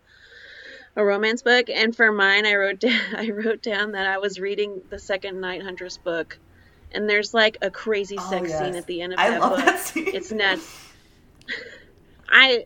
[0.95, 4.39] a romance book?" And for mine, I wrote down, I wrote down that I was
[4.39, 6.37] reading the second Night Huntress book,
[6.91, 8.59] and there's like a crazy Oh, sex yes.
[8.59, 9.57] scene at the end of I that book.
[9.57, 9.91] that.
[9.95, 10.79] It's nuts.
[12.29, 12.65] I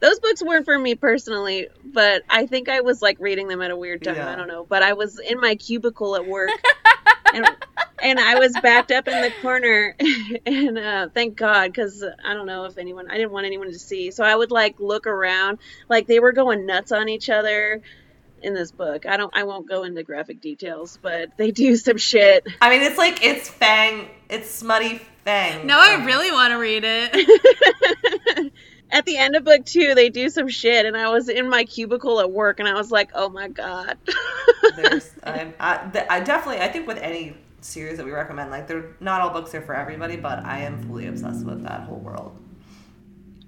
[0.00, 3.70] those books weren't for me personally, but I think I was like reading them at
[3.72, 4.16] a weird time.
[4.16, 4.30] Yeah.
[4.32, 6.50] I don't know, but I was in my cubicle at work,
[7.34, 7.46] and
[8.02, 9.96] and I was backed up in the corner,
[10.46, 13.78] and uh, thank God, because I don't know if anyone, I didn't want anyone to
[13.78, 17.82] see, so I would like look around, like they were going nuts on each other
[18.40, 19.06] in this book.
[19.06, 22.46] I don't, I won't go into graphic details, but they do some shit.
[22.60, 25.66] I mean, it's like it's Fang, it's smutty Fang.
[25.66, 28.52] No, I really want to read it.
[28.90, 31.64] At the end of book two, they do some shit, and I was in my
[31.64, 33.98] cubicle at work, and I was like, "Oh my god!"
[34.76, 38.96] There's, I'm, I, I definitely, I think with any series that we recommend, like they're
[39.00, 42.36] not all books are for everybody, but I am fully obsessed with that whole world.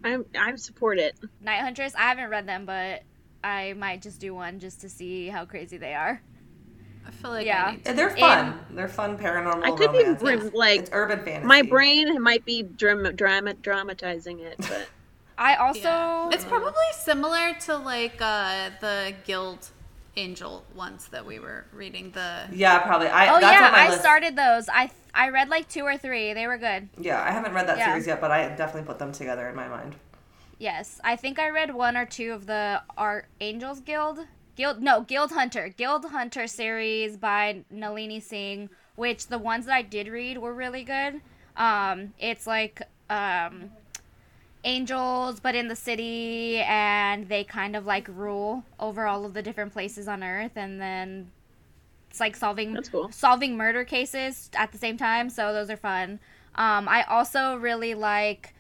[0.05, 1.17] I'm, I support it.
[1.43, 3.03] Night Huntress, I haven't read them, but
[3.45, 6.21] I might just do one just to see how crazy they are.
[7.07, 7.65] I feel like Yeah.
[7.67, 7.93] I need to.
[7.95, 8.59] They're fun.
[8.73, 9.65] they're fun paranormal.
[9.65, 10.21] I could be romance.
[10.23, 11.47] br- It's- like it's urban fantasy.
[11.47, 14.87] my brain might be drama, drama dramatizing it, but
[15.41, 16.29] I also Yeah.
[16.33, 19.71] It's probably similar to like uh, the Guild
[20.17, 22.11] Angel ones that we were reading.
[22.13, 23.09] The Yeah, probably.
[23.09, 23.35] I.
[23.35, 24.01] Oh that's yeah, on my I list.
[24.01, 24.69] started those.
[24.69, 26.35] I I read like two or three.
[26.35, 26.89] They were good.
[26.99, 27.87] Yeah, I haven't read that Yeah.
[27.87, 29.97] series yet, but I definitely put them together in my mind.
[30.59, 34.27] Yes, I think I read one or two of the Art Angels Guild.
[34.57, 39.83] Guild no Guild Hunter Guild Hunter series by Nalini Singh, which the ones that I
[39.83, 41.23] did read were really good.
[41.57, 43.71] Um, it's like um,
[44.65, 49.43] angels, but in the city, and they kind of like rule over all of the
[49.43, 51.31] different places on Earth, and then
[52.11, 53.11] it's like solving cool.
[53.13, 55.31] solving murder cases at the same time.
[55.31, 56.21] So those are fun.
[56.57, 58.55] Um, I also really like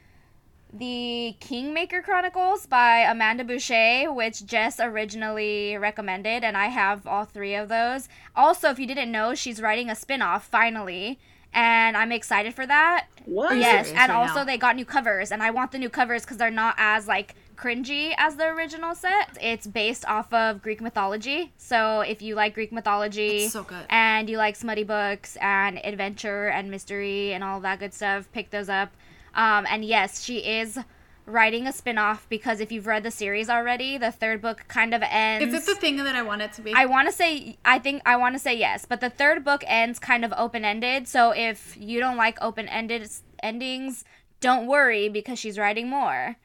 [0.73, 7.55] the Kingmaker Chronicles by Amanda Bouchet, which Jess originally recommended, and I have all three
[7.55, 8.09] of those.
[8.37, 11.19] Also, if you didn't know, she's writing a spin off finally,
[11.53, 13.07] and I'm excited for that.
[13.27, 13.57] What?
[13.57, 14.45] Yes, and right also now?
[14.45, 17.35] they got new covers, and I want the new covers because they're not as like
[17.57, 19.37] cringy as the original set.
[19.41, 23.85] It's based off of Greek mythology, so if you like Greek mythology It's so good.
[23.91, 28.51] and you like smutty books and adventure and mystery and all that good stuff, pick
[28.51, 28.91] those up.
[29.35, 30.79] Um, and yes, she is
[31.27, 35.03] writing a spin-off because if you've read the series already, the third book kind of
[35.09, 35.55] ends.
[35.55, 36.73] Is it the thing that I want it to be?
[36.75, 39.63] I want to say I think I want to say yes, but the third book
[39.67, 41.09] ends kind of open-ended.
[41.09, 43.09] So if you don't like open-ended
[43.43, 44.05] endings,
[44.41, 46.37] don't worry because she's writing more.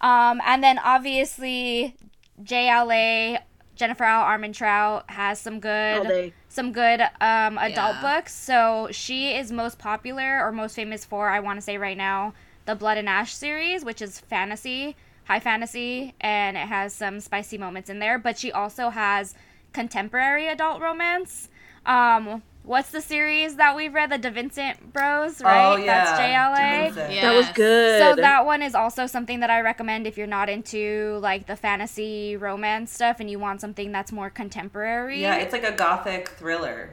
[0.00, 1.96] Um, and then obviously
[2.42, 3.40] JLA
[3.74, 4.24] Jennifer L.
[4.24, 8.16] Armentrout has some good some good um, adult Yeah.
[8.16, 8.34] books.
[8.34, 12.34] So she is most popular or most famous for I want to say right now
[12.68, 17.56] the Blood and Ash series, which is fantasy, high fantasy, and it has some spicy
[17.56, 18.18] moments in there.
[18.18, 19.34] But she also has
[19.72, 21.48] contemporary adult romance.
[21.86, 24.10] Um, what's the series that we've read?
[24.10, 25.72] The DeVincent Bros, right?
[25.72, 26.04] Oh yeah.
[26.04, 26.92] That's JLA.
[26.92, 27.14] DaVinci.
[27.14, 27.22] Yeah.
[27.22, 28.02] That was good.
[28.02, 31.56] So that one is also something that I recommend if you're not into like the
[31.56, 35.22] fantasy romance stuff and you want something that's more contemporary.
[35.22, 36.90] Yeah, it's like a gothic thriller.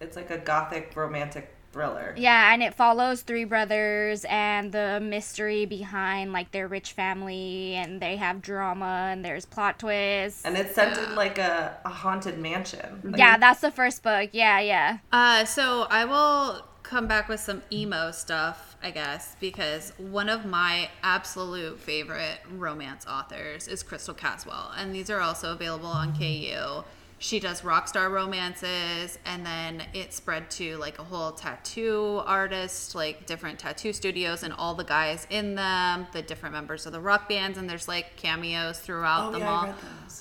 [0.00, 2.14] It's like a gothic romantic thriller.
[2.16, 8.00] Yeah, and it follows three brothers and the mystery behind like their rich family and
[8.00, 10.44] they have drama and there's plot twists.
[10.44, 13.00] And it's set in like a, a haunted mansion.
[13.02, 14.30] Like, yeah, that's the first book.
[14.32, 14.98] Yeah, yeah.
[15.10, 20.44] Uh, so I will come back with some emo stuff, I guess, because one of
[20.44, 26.84] my absolute favorite romance authors is Crystal Kaswell, and these are also available on KU.
[27.22, 32.96] She does rock star romances, and then it spread to like a whole tattoo artist,
[32.96, 37.00] like different tattoo studios, and all the guys in them, the different members of the
[37.00, 39.74] rock bands, and there's like cameos throughout Oh, them yeah, all.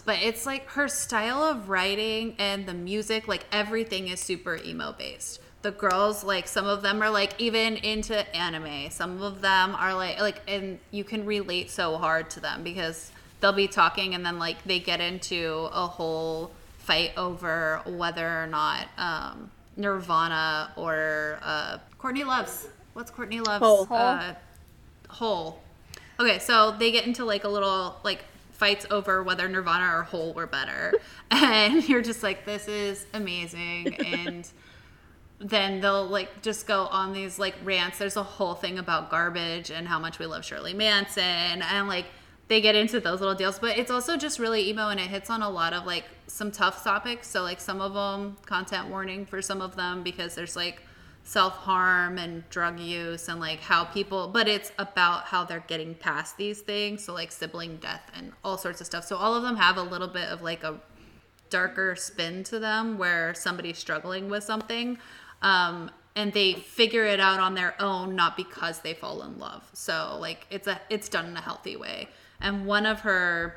[0.05, 4.93] But it's like her style of writing and the music, like everything is super emo
[4.95, 5.41] based.
[5.63, 8.91] The girls, like some of them are like even into anime.
[8.91, 13.11] Some of them are like like and you can relate so hard to them because
[13.39, 16.51] they'll be talking and then like they get into a whole
[16.91, 23.87] fight over whether or not um, Nirvana or uh, Courtney Love's what's Courtney Love's Hole.
[23.89, 24.33] uh,
[25.07, 25.61] Hole.
[26.19, 30.33] Okay, so they get into like a little like fights over whether Nirvana or Hole
[30.33, 30.93] were better,
[31.31, 34.49] and you're just like, this is amazing, and
[35.39, 37.99] then they'll like just go on these like rants.
[37.99, 41.23] There's a whole thing about garbage and how much we love Shirley Manson,
[41.61, 42.07] and like
[42.47, 43.59] they get into those little deals.
[43.59, 46.51] But it's also just really emo, and it hits on a lot of like some
[46.51, 47.27] tough topics.
[47.27, 50.81] So like some of them content warning for some of them because there's like
[51.23, 55.93] self harm and drug use and like how people, but it's about how they're getting
[55.95, 57.03] past these things.
[57.03, 59.05] So like sibling death and all sorts of stuff.
[59.05, 60.79] So all of them have a little bit of like a
[61.51, 64.97] darker spin to them where somebody's struggling with something
[65.43, 69.69] um, and they figure it out on their own not because they fall in love
[69.73, 72.07] so like it's a it's done in a healthy way
[72.41, 73.55] and one of her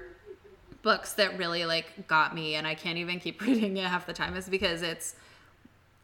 [0.82, 4.12] books that really like got me and i can't even keep reading it half the
[4.12, 5.16] time is because it's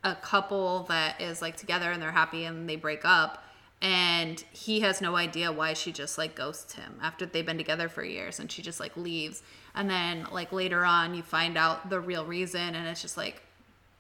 [0.05, 3.45] a couple that is like together and they're happy and they break up
[3.83, 7.89] and he has no idea why she just like ghosts him after they've been together
[7.89, 9.43] for years and she just like leaves.
[9.75, 13.43] And then like later on you find out the real reason and it's just like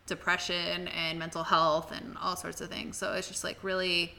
[0.06, 2.98] depression and mental health and all sorts of things.
[2.98, 4.12] So it's just like really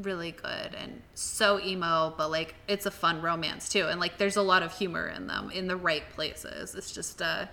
[0.00, 4.36] really good and so emo but like it's a fun romance too and like there's
[4.36, 7.44] a lot of humor in them in the right places it's just uh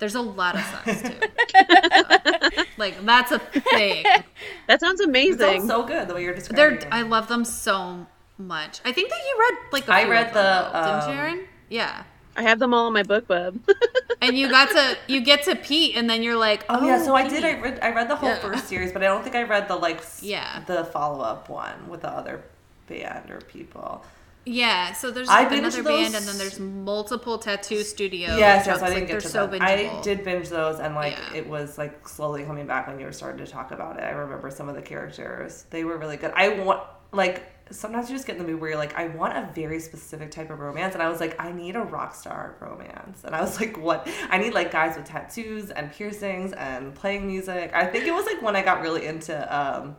[0.00, 1.14] there's a lot of sex too
[1.50, 4.04] So, like that's a thing
[4.66, 5.38] That sounds amazing.
[5.38, 6.56] sounds so good the way you're describing.
[6.56, 7.06] they're describing it.
[7.06, 8.06] i love them so
[8.38, 11.08] much i think that you read like a I read of them, the, though, didn't
[11.08, 11.46] you um, Erin?
[11.68, 12.02] yeah
[12.34, 13.58] I have them all in my book bub.
[14.22, 17.14] and you got to you get to pete and then you're like Oh, yeah, so
[17.14, 17.44] I oh, did.
[17.44, 17.78] I read.
[17.82, 18.38] I read the whole Yeah.
[18.38, 20.00] first series, but I don't think I read the like.
[20.20, 20.62] Yeah.
[20.66, 22.42] The follow up one with the other
[22.86, 24.04] band or people.
[24.44, 28.36] Yeah, so there's binged another band, and then there's multiple tattoo studios.
[28.38, 29.62] yes, yes, I didn't like, get they're to so them.
[29.62, 31.38] I did binge those, and like Yeah.
[31.38, 34.02] it was like slowly coming back when you were starting to talk about it.
[34.02, 36.32] I remember some of the characters; they were really good.
[36.34, 36.80] I want
[37.12, 39.80] like sometimes you just get in the mood where you're like, I want a very
[39.80, 43.34] specific type of romance, and I was like, I need a rock star romance, and
[43.34, 44.08] I was like, what?
[44.30, 47.72] I need like guys with tattoos and piercings and playing music.
[47.74, 49.96] I think it was like when I got really into um,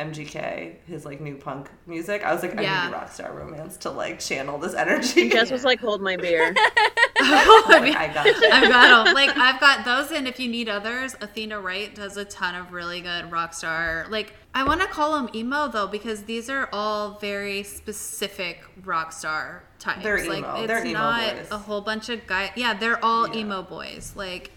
[0.00, 2.24] MGK, his like new punk music.
[2.24, 2.86] I was like, I Yeah.
[2.88, 5.28] need Rockstar Romance to like channel this energy.
[5.30, 8.48] Jess was like, "Hold my beer." I mean, I got you.
[8.50, 9.14] I've got 'em.
[9.20, 12.72] Like I've got those, and if you need others, Athena Wright does a ton of
[12.72, 14.08] really good Rockstar.
[14.10, 19.60] Like I want to call them emo though, because these are all very specific Rockstar
[19.78, 20.02] types.
[20.02, 21.48] They're like it's They're emo not boys.
[21.50, 22.50] a whole bunch of guys.
[22.56, 23.40] Yeah, they're all Yeah.
[23.40, 24.12] emo boys.
[24.16, 24.50] Like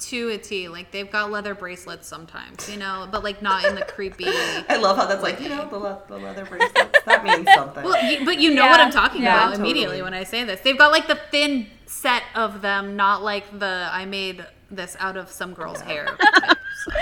[0.00, 0.68] to a T.
[0.68, 4.24] Like they've got leather bracelets sometimes, you know, but like not in the creepy.
[4.28, 6.98] I love how that's like, you know, the, le- the leather bracelets.
[7.06, 7.84] That means something.
[7.84, 9.46] Well, you, but you know Yeah, what I'm talking yeah.
[9.48, 10.60] about immediately when I say this.
[10.60, 15.16] They've got like the thin set of them, not like the I made this out
[15.16, 16.06] of some girl's hair.
[16.06, 16.58] type.
[16.78, 16.92] So,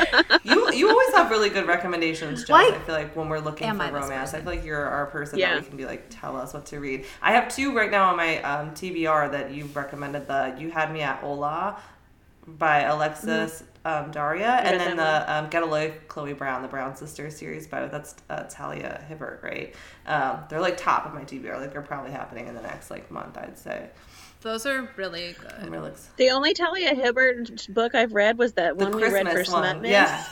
[0.42, 2.48] You you always have really good recommendations, Jess.
[2.48, 4.82] Why I feel like when we're looking am for I romance, I feel like you're
[4.84, 5.50] our person Yeah.
[5.54, 7.04] that we can be like, tell us what to read.
[7.20, 10.26] I have two right now on my um, TBR that you recommended.
[10.28, 11.78] The You Had Me at Hola
[12.46, 16.96] by Alexis um, Daria, and then the um, Get a Life, Chloe Brown, the Brown
[16.96, 19.74] Sisters series by that's uh, Talia Hibbert, right?
[20.06, 21.60] Um, they're like top of my TBR.
[21.60, 23.90] Like they're probably happening in the next like month, I'd say.
[24.42, 25.70] those are really good.
[25.70, 29.26] really ex- The only Talia Hibbert book I've read was that the one we read
[29.26, 29.90] for Christmas Smut one, Miss.
[29.90, 30.24] yeah.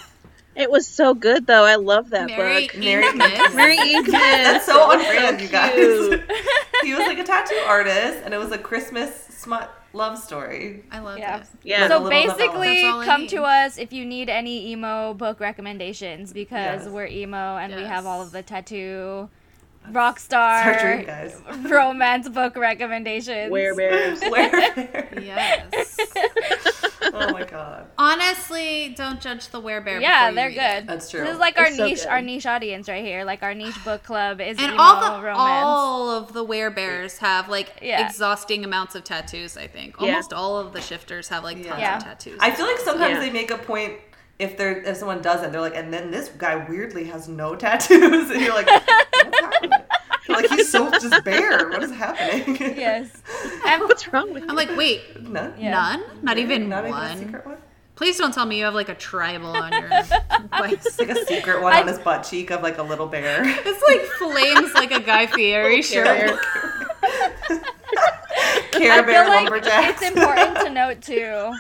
[0.57, 1.65] It was so good though.
[1.65, 2.77] I love that Mary book.
[2.79, 3.55] Merry Inkmas.
[3.57, 4.07] Merry Inkmas.
[4.13, 5.75] That's so on brand, you guys.
[6.85, 10.83] he was like a tattoo artist, and it was a Christmas smut love story.
[10.91, 11.39] I love Yeah.
[11.39, 11.49] this.
[11.63, 11.89] Yeah.
[11.89, 13.31] So basically, That's all I come need.
[13.31, 16.89] to us if you need any emo book recommendations because Yes.
[16.89, 19.29] we're emo and we have all of the tattoo,
[19.91, 21.37] rock star, our dream, guys.
[21.71, 23.53] romance book recommendations.
[23.53, 24.21] Werebears.
[24.31, 25.09] Where?
[25.21, 25.97] Yes.
[27.13, 27.87] oh my god.
[27.99, 30.01] Honestly, don't judge the werebear.
[30.01, 30.81] Yeah, you they're read it.
[30.81, 30.89] good.
[30.89, 31.21] That's true.
[31.21, 32.09] This is like our so niche, good.
[32.09, 33.25] our niche audience right here.
[33.25, 35.39] Like our niche book club is And emo all the romance.
[35.39, 38.07] all of the werebears have like Yeah.
[38.07, 39.57] exhausting amounts of tattoos.
[39.57, 40.09] I think Yeah.
[40.09, 41.97] almost all of the shifters have like tons Yeah.
[41.99, 42.39] of tattoos.
[42.41, 43.21] I feel like sometimes Yeah.
[43.21, 43.95] they make a point
[44.39, 48.31] if they're if someone doesn't, they're like, and then this guy weirdly has no tattoos,
[48.31, 49.71] and you're like, what's happening?
[50.29, 51.69] Like he's so just bare.
[51.69, 52.57] What is happening?
[52.57, 53.23] yes.
[53.67, 54.49] And What's wrong with you?
[54.51, 55.55] I'm like, wait, None.
[55.59, 55.71] Yeah.
[55.71, 56.03] none?
[56.23, 57.19] Not even Not even a one.
[57.19, 57.57] secret one.
[57.95, 59.89] Please don't tell me you have like a tribal on your
[60.61, 60.87] waist.
[60.87, 63.43] It's like a secret one I- on his butt cheek of like a little bear.
[63.45, 66.39] It's like flames like a Guy Fieri shirt.
[68.73, 70.03] Care I Bear feel like lumberjacks.
[70.03, 71.53] it's important to note too.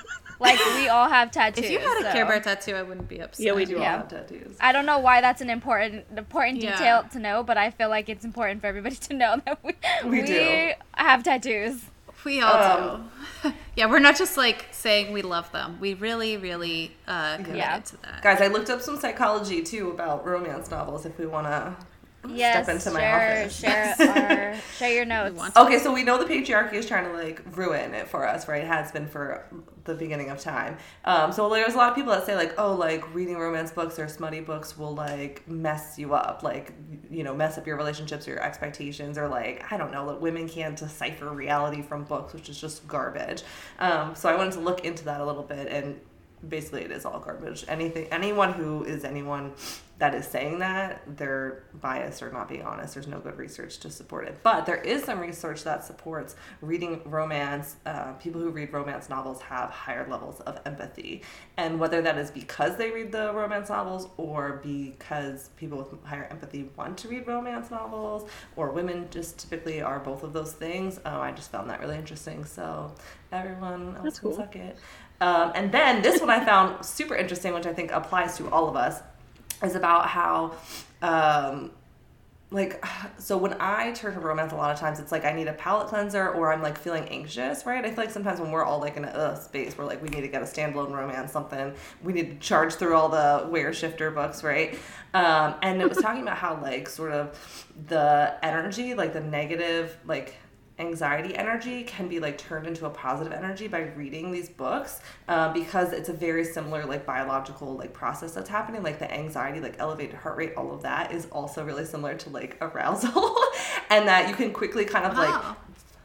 [0.45, 1.65] Like we all have tattoos.
[1.65, 3.45] If you had a so- Care Bear tattoo, I wouldn't be upset.
[3.47, 4.57] Yeah, we do all have tattoos.
[4.61, 6.73] I don't know why that's an important important Yeah.
[6.77, 9.75] detail to know, but I feel like it's important for everybody to know that we
[10.05, 10.73] We do.
[10.95, 11.83] have tattoos.
[12.25, 13.11] We all Um,
[13.43, 13.53] do.
[13.77, 15.77] yeah, we're not just like saying we love them.
[15.81, 17.81] We really, really uh, committed Yeah.
[17.81, 18.23] to that.
[18.23, 21.05] Guys, I looked up some psychology too about romance novels.
[21.05, 21.75] If we want to
[22.29, 23.61] Yes, step into my share office.
[23.61, 25.37] share our, share your notes.
[25.37, 25.57] want.
[25.57, 28.63] Okay, so we know the patriarchy is trying to like ruin it for us, right?
[28.63, 29.47] It has been for
[29.85, 30.79] the beginning of time.
[31.05, 33.99] Um, so there's a lot of people that say like, oh, like reading romance books
[33.99, 36.73] or smutty books will like mess you up, like
[37.11, 40.21] you know, mess up your relationships or your expectations, or like I don't know that
[40.21, 43.43] women can't decipher reality from books, which is just garbage.
[43.79, 46.01] Um, so I wanted to look into that a little bit and.
[46.49, 47.65] Basically, it is all garbage.
[47.69, 49.53] Anything, anyone who is anyone
[49.99, 52.95] that is saying that they're biased or not being honest.
[52.95, 54.37] There's no good research to support it.
[54.43, 57.77] But there is some research that supports reading romance.
[57.87, 61.23] Uh, people who read romance novels have higher levels of empathy.
[61.57, 66.27] And whether that is because they read the romance novels or because people with higher
[66.29, 70.99] empathy want to read romance novels or women just typically are both of those things,
[71.05, 72.45] um, I just found that really interesting.
[72.45, 72.93] So
[73.31, 74.39] everyone else That's can cool.
[74.39, 74.77] suck it.
[75.21, 78.69] Um, and then this one I found super interesting, which I think applies to all
[78.69, 79.01] of us
[79.63, 80.53] is about how
[81.03, 81.71] um
[82.51, 82.85] like
[83.19, 85.53] so when i turn to romance a lot of times it's like i need a
[85.55, 87.85] palate cleanser or i'm like feeling anxious right?
[87.85, 90.09] I feel like sometimes when we're all like in a uh, space where like we
[90.09, 93.73] need to get a standalone romance something we need to charge through all the where
[93.73, 94.79] shifter books right?
[95.15, 99.99] Um and it was talking about how like sort of the energy like the negative
[100.07, 100.37] like
[100.79, 105.53] anxiety energy can be like turned into a positive energy by reading these books um,
[105.53, 109.77] because it's a very similar like biological like process that's happening like the anxiety like
[109.79, 113.37] elevated heart rate all of that is also really similar to like arousal
[113.91, 115.57] and that you can quickly kind of Wow.
[115.57, 115.57] like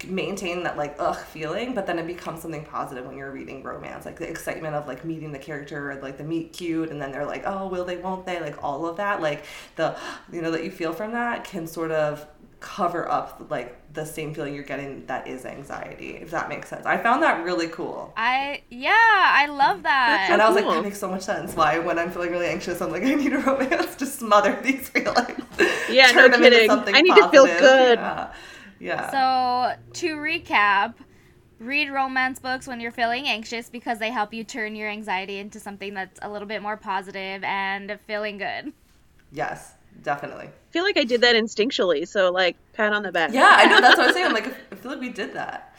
[0.10, 4.06] maintain that like ugh feeling but then it becomes something positive when you're reading romance
[4.06, 7.12] like the excitement of like meeting the character and like the meet cute and then
[7.12, 9.44] they're like oh will they won't they like all of that like
[9.76, 9.98] the
[10.32, 12.26] you know that you feel from that can sort of
[12.60, 16.86] cover up like the same feeling you're getting that is anxiety if that makes sense
[16.86, 20.28] i found that really cool I yeah, I love that.
[20.30, 22.82] and i was like that makes so much sense why when i'm feeling really anxious
[22.82, 25.40] i'm like i need a romance to smother these feelings
[25.90, 26.70] Yeah, no Turn them into kidding.
[26.70, 27.98] something I need to feel good.
[28.00, 28.34] yeah,
[28.80, 29.10] yeah.
[29.10, 30.96] So, to recap,
[31.60, 35.60] read romance books when you're feeling anxious because they help you turn your anxiety into
[35.60, 38.72] something that's a little bit more positive and feeling good.
[39.32, 39.74] Yes.
[40.02, 40.46] Definitely.
[40.48, 43.32] I feel like I did that instinctually, so like pat on the back.
[43.34, 43.82] Yeah, I know.
[43.82, 44.28] That's what I'm saying.
[44.28, 45.76] I'm like, I feel like we did that.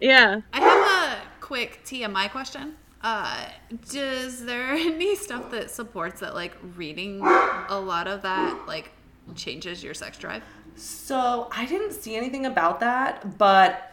[0.00, 0.40] Yeah.
[0.52, 2.74] I have a quick TMI question.
[3.02, 3.46] Uh,
[3.90, 8.90] does there any stuff that supports that like reading a lot of that like
[9.34, 10.42] changes your sex drive?
[10.76, 13.92] So I didn't see anything about that, but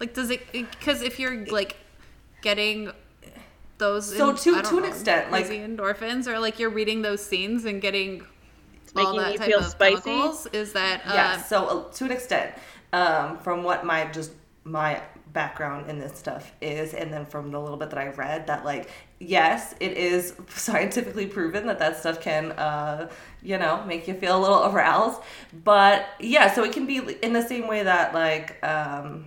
[0.00, 0.40] Like, does it?
[0.52, 1.76] Because if you're like
[2.42, 2.90] getting
[3.78, 6.70] those, So in- to- I don't to an extent, like- crazy endorphins, or like you're
[6.70, 8.24] reading those scenes and getting
[8.94, 10.10] making all that you feel spicy?
[10.52, 11.42] is that uh, yeah.
[11.42, 12.54] So uh, to an extent,
[12.92, 14.32] um, from what my just
[14.64, 18.46] my background in this stuff is, and then from the little bit that I read,
[18.46, 18.88] that like
[19.18, 23.10] yes, it is scientifically proven that that stuff can, uh,
[23.42, 25.20] you know, make you feel a little aroused.
[25.64, 28.62] But yeah, so it can be in the same way that like.
[28.64, 29.26] Um,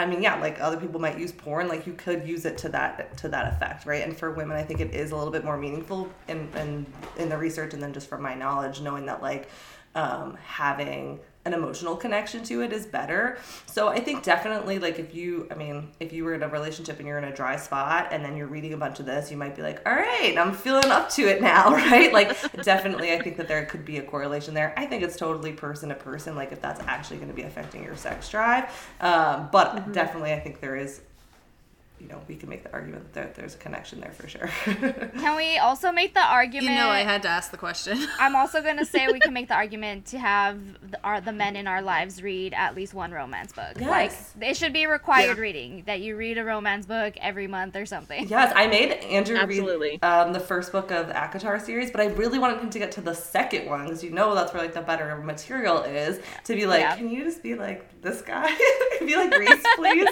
[0.00, 2.68] I mean, yeah, like other people might use porn, like you could use it to
[2.70, 4.02] that to that effect, right?
[4.02, 6.86] And for women, I think it is a little bit more meaningful in in,
[7.18, 9.48] in the research, and then just from my knowledge, knowing that like
[9.94, 13.38] um, having an emotional connection to it is better.
[13.64, 16.98] So I think definitely like if you, I mean, if you were in a relationship
[16.98, 19.36] and you're in a dry spot, and then you're reading a bunch of this, you
[19.38, 22.12] might be like, all right, I'm feeling up to it now, right?
[22.12, 24.74] Like definitely, I think that there could be a correlation there.
[24.76, 27.82] I think it's totally person to person, like if that's actually going to be affecting
[27.82, 28.64] your sex drive.
[29.00, 31.00] Um, but definitely, I think there is
[32.00, 34.48] you know, we can make the argument that there's a connection there for sure.
[35.20, 36.70] Can we also make the argument?
[36.70, 37.98] you know, I had to ask the question.
[38.18, 40.58] I'm also gonna say we can make the argument to have
[40.90, 43.76] the, our, the men in our lives read at least one romance book.
[43.80, 44.34] Like Yes.
[44.40, 45.42] it should be required Yeah.
[45.42, 48.26] reading that you read a romance book every month or something.
[48.28, 49.90] yes, I made Andrew Absolutely.
[50.02, 52.78] read um, the first book of the Akatar series, but I really wanted him to
[52.78, 56.20] get to the second one because you know that's where like the better material is.
[56.44, 56.96] To be like, Yeah.
[56.96, 58.46] can you just be like this guy?
[59.00, 60.06] be like Reese, please.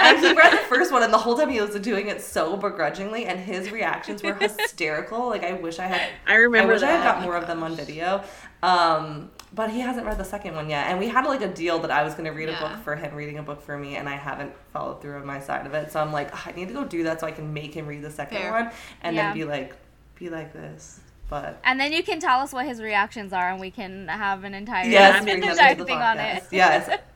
[0.00, 2.56] and he read the first one, and the whole time he was doing it so
[2.56, 5.28] begrudgingly, and his reactions were hysterical.
[5.32, 6.10] Like I wish I had.
[6.26, 8.22] I remember I wish I had got more of them on video.
[8.62, 11.78] Um, but he hasn't read the second one yet, and we had like a deal
[11.80, 13.96] that I was going to read a book for him, reading a book for me,
[13.96, 15.90] and I haven't followed through on my side of it.
[15.90, 17.86] So I'm like, "Ugh, I need to go do that so I can make him
[17.86, 18.50] read the second Fair.
[18.52, 18.70] one,
[19.02, 19.24] and Yeah.
[19.28, 19.74] then be like,
[20.18, 21.00] be like this.
[21.28, 24.44] But And then you can tell us what his reactions are, and we can have
[24.44, 26.44] an entire yes, I'm bring them entire thing on it.
[26.50, 26.88] Yes,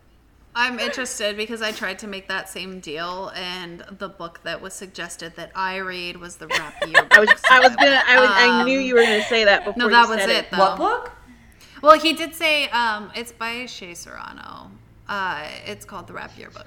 [0.59, 4.72] I'm interested because I tried to make that same deal, and the book that was
[4.72, 7.12] suggested that I read was the Rap Yearbook.
[7.14, 9.66] I was I was gonna I was I Um, knew you were gonna say that
[9.66, 10.59] before No, you that was said it, though.
[10.59, 11.12] what book?
[11.82, 14.70] Well, he did say um, it's by Shea Serrano.
[15.09, 16.66] Uh, it's called the Rap Yearbook.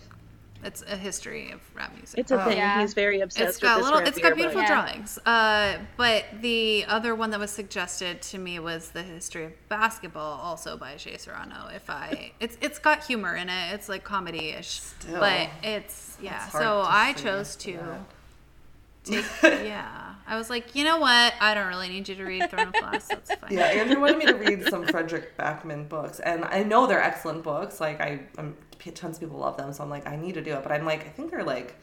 [0.64, 2.20] It's a history of rap music.
[2.20, 2.46] It's a Oh.
[2.46, 2.58] thing.
[2.58, 2.82] Yeah.
[2.82, 4.00] He's very obsessed it's got with this little.
[4.00, 4.68] rap It's got beautiful Yeah.
[4.68, 5.18] drawings.
[5.26, 10.40] Uh, but the other one that was suggested to me was the history of basketball,
[10.42, 11.70] also by Shea Serrano.
[11.74, 13.74] If I, it's it's got humor in it.
[13.74, 16.44] It's like comedy ish, but it's yeah.
[16.44, 18.00] It's So I chose after to that.
[19.06, 19.26] take.
[19.66, 21.34] yeah, I was like, you know what?
[21.40, 23.08] I don't really need you to read Throne of Glass.
[23.08, 23.54] That's fine.
[23.54, 27.44] Yeah, Andrew wanted me to read some Fredrik Backman books, and I know they're excellent
[27.44, 27.80] books.
[27.80, 30.54] Like I, I'm, tons of people love them, so I'm like, I need to do
[30.56, 30.64] it.
[30.64, 31.76] But I'm like, I think they're like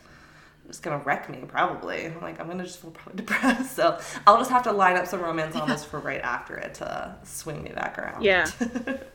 [0.66, 2.06] just gonna wreck me probably.
[2.06, 3.76] I'm like, I'm gonna just feel probably depressed.
[3.76, 7.16] So I'll just have to line up some romance novels for right after it to
[7.24, 8.22] swing me back around.
[8.22, 8.50] Yeah.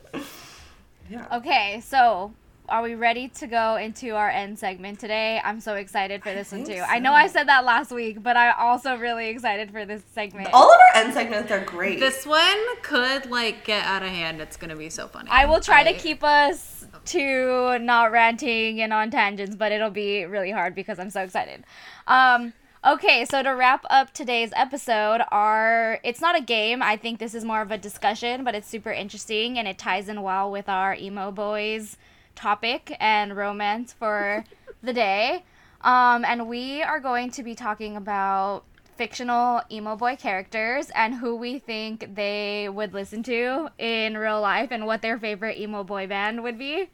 [1.10, 1.26] yeah.
[1.36, 2.32] Okay, so
[2.68, 5.40] are we ready to go into our end segment today?
[5.44, 6.84] I'm so excited for this one think too.
[6.88, 7.12] I know.
[7.12, 10.48] I said that last week, but I'm also really excited for this segment.
[10.52, 12.00] All of our end segments are great.
[12.00, 14.40] This one could like get out of hand.
[14.40, 15.28] It's gonna be so funny.
[15.30, 20.24] I will try to keep us to not ranting and on tangents, but it'll be
[20.24, 21.64] really hard because I'm so excited.
[22.06, 22.52] Um,
[22.84, 26.82] okay, so to wrap up today's episode, our it's not a game.
[26.82, 30.08] I think this is more of a discussion, but it's super interesting and it ties
[30.08, 31.96] in well with our emo boys
[32.34, 34.44] topic and romance for
[34.82, 35.44] the day.
[35.82, 38.64] Um, and we are going to be talking about
[39.02, 44.68] fictional emo boy characters and who we think they would listen to in real life
[44.70, 46.82] and what their favorite emo boy band would be.
[46.82, 46.88] Um,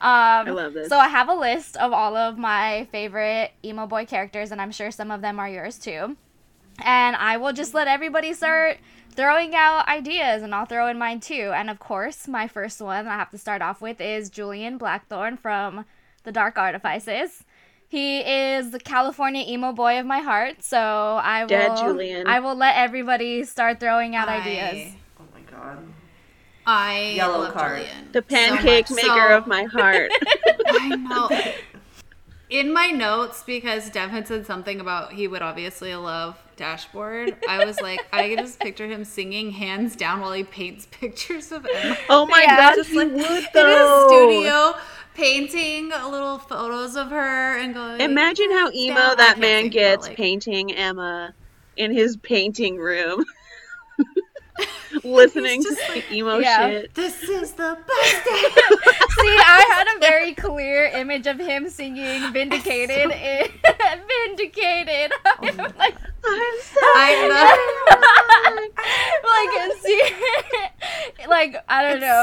[0.00, 0.88] I love this.
[0.88, 4.72] So I have a list of all of my favorite emo boy characters, and I'm
[4.72, 6.16] sure some of them are yours too.
[6.78, 8.78] And I will just let everybody start
[9.14, 11.52] throwing out ideas, and I'll throw in mine too.
[11.54, 15.36] And of course, my first one I have to start off with is Julian Blackthorn
[15.36, 15.84] from
[16.22, 17.44] The Dark Artifices.
[17.90, 21.48] He is the California emo boy of my heart, so I will.
[21.48, 22.26] Dad Julian.
[22.28, 24.92] I will let everybody start throwing out I- ideas.
[25.18, 25.78] oh my god.
[26.64, 27.78] I Yellow love card.
[27.78, 28.96] Julian The pancake much.
[28.96, 30.10] maker So- of my heart.
[30.68, 31.28] I know.
[32.48, 37.64] In my notes, because Dev had said something about he would obviously love Dashboard, I
[37.64, 41.96] was like, I just picture him singing hands down while he paints pictures of Emma
[42.08, 44.74] Oh my Yeah, god, just he like, would in his studio,
[45.20, 48.00] painting little photos of her and going.
[48.00, 49.16] Imagine how emo down.
[49.18, 51.34] That man sing, gets like- painting Emma
[51.76, 53.24] in his painting room.
[55.04, 56.68] listening just to like- emo Yeah.
[56.68, 56.94] shit.
[56.94, 58.48] This is the best day.
[59.20, 63.50] See, I had a very clear image of him singing "Vindicated." in-
[64.26, 65.12] Vindicated.
[65.24, 67.18] I'm like, I'm so I
[69.24, 69.50] like
[69.80, 71.56] see, like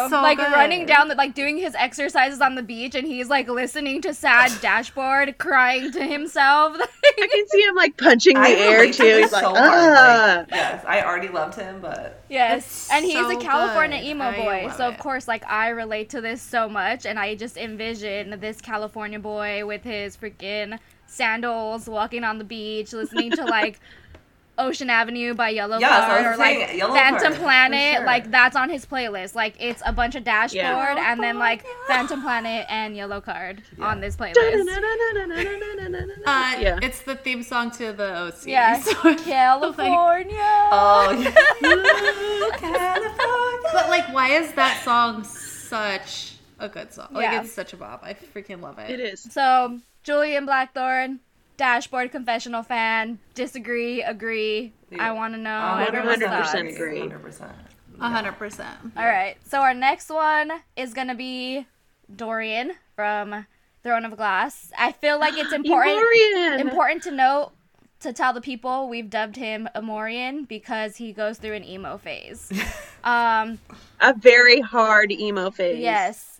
[0.08, 0.52] I don't It's know, so like good.
[0.52, 4.14] running down, the, like doing his exercises on the beach, and he's like listening to
[4.14, 6.78] sad dashboard, crying to himself.
[7.20, 9.04] I can see him like punching the I air too.
[9.04, 9.58] this He's like, so hard.
[9.58, 10.38] ah.
[10.40, 14.08] Like, yes, I already loved him, but Yes, and he's a California good.
[14.08, 15.00] emo boy, so of it.
[15.00, 19.66] course, like I relate to this so much, and I just envision this California boy
[19.66, 23.80] with his freaking sandals, walking on the beach, listening to like
[24.58, 28.06] Ocean Avenue by Yellow Yes, I Card was or like Yellow Phantom Card, Planet, sure.
[28.06, 29.36] like that's on his playlist.
[29.36, 30.56] Like it's a bunch of dashboard
[30.98, 31.12] Yeah.
[31.12, 34.36] and then like Phantom Planet and Yellowcard on this playlist.
[36.28, 36.80] Uh, Yeah.
[36.82, 38.46] It's the theme song to the OC.
[38.48, 40.36] Yeah, so it's California.
[40.40, 41.32] oh, yeah.
[42.58, 43.14] California.
[43.74, 47.10] But like, why is that song such a good song?
[47.12, 48.02] Like, it's such a bop.
[48.04, 48.90] I freaking love it.
[48.90, 49.22] It is.
[49.32, 51.20] So, Julian Blackthorn,
[51.58, 54.74] Dashboard Confessional fan, disagree, agree.
[54.92, 55.10] Yeah.
[55.10, 56.54] I want to know Uh, 100% thoughts.
[56.54, 57.00] agree.
[57.02, 57.50] 100%.
[58.00, 58.78] A hundred percent.
[58.96, 61.66] All right, so our next one is gonna be
[62.16, 63.48] Dorian from
[63.82, 64.72] Throne of Glass.
[64.78, 67.54] I feel like it's important important to note
[68.02, 72.52] to tell the people we've dubbed him Emorian because he goes through an emo phase.
[73.04, 73.58] um,
[74.00, 75.80] A very hard emo phase.
[75.80, 76.37] yes,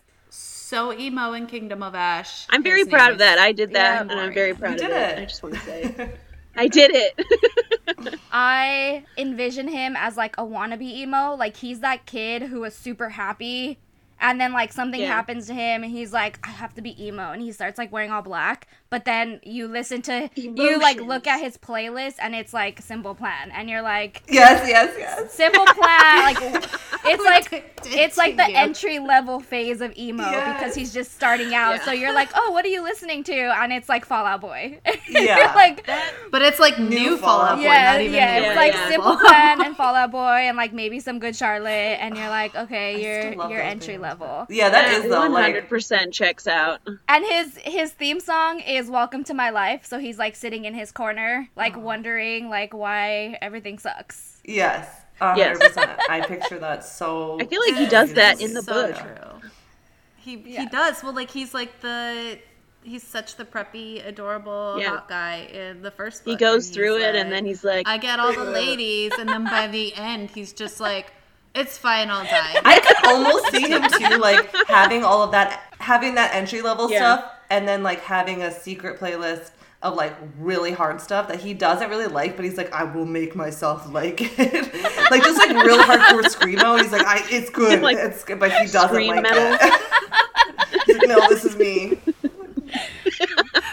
[0.68, 2.46] So emo in Kingdom of Ash.
[2.50, 3.38] I'm very His proud of that.
[3.38, 5.18] I did that, Yeah, and I'm very proud You of it.
[5.18, 5.18] it.
[5.18, 6.10] I just want to say,
[6.56, 8.18] I did it.
[8.32, 11.34] I envision him as like a wannabe emo.
[11.36, 13.78] Like he's that kid who was super happy
[14.20, 15.08] and then like something Yeah.
[15.14, 17.92] happens to him and he's like, I have to be emo and he starts like
[17.92, 18.68] wearing all black.
[18.90, 23.14] But then you listen to you like look at his playlist and it's like Simple
[23.14, 25.32] Plan and you're like Yes, yes, yes.
[25.42, 26.38] Simple Plan like
[27.04, 28.56] it's like it's like the you.
[28.56, 30.58] entry level phase of emo Yes.
[30.58, 31.76] because he's just starting out.
[31.76, 31.84] Yeah.
[31.84, 34.80] So you're like, "Oh, what are you listening to?" and it's like Fall Out Boy.
[35.08, 35.38] Yeah.
[35.38, 35.86] You're like
[36.30, 38.56] But it's like new, Fall Out Fall Out Boy, Boy, yeah, not even yeah, it's
[38.56, 38.88] like yeah.
[38.88, 42.54] Simple Plan and Fall Out Boy and like maybe some good Charlotte and you're like,
[42.54, 44.02] okay, you're you're entry bands.
[44.08, 44.46] Level.
[44.48, 45.18] Yeah, that is though.
[45.20, 46.80] One Like, hundred percent checks out.
[47.08, 50.74] And his his theme song is Welcome to My Life, so he's like sitting in
[50.74, 51.80] his corner, like Oh.
[51.80, 54.40] wondering like why everything sucks.
[54.44, 54.88] yes.
[55.20, 55.58] Yes.
[55.58, 55.96] 100%.
[56.08, 57.40] I picture that so.
[57.40, 58.96] I feel like he does that in the so book.
[58.96, 59.50] True.
[60.16, 60.60] He Yeah.
[60.60, 61.02] he does.
[61.02, 62.38] Well, like he's like the
[62.84, 64.90] he's such the preppy, adorable, Yeah.
[64.90, 66.22] hot guy in the first.
[66.24, 69.28] He goes through he's it, and then he's like, I get all the ladies, and
[69.28, 71.12] then by the end, he's just like,
[71.54, 75.62] "It's fine, I'll die." I could almost see him too, like having all of that,
[75.78, 76.98] having that entry level Yeah.
[76.98, 81.54] stuff, and then like having a secret playlist of like really hard stuff that he
[81.54, 84.74] doesn't really like, but he's like, I will make myself like it,
[85.10, 86.74] like just like real hardcore screamo.
[86.74, 89.56] And he's like, I, it's good, Like, it's good, but he doesn't scream like metal.
[89.60, 89.82] it.
[90.86, 91.98] he's like, no, this is me.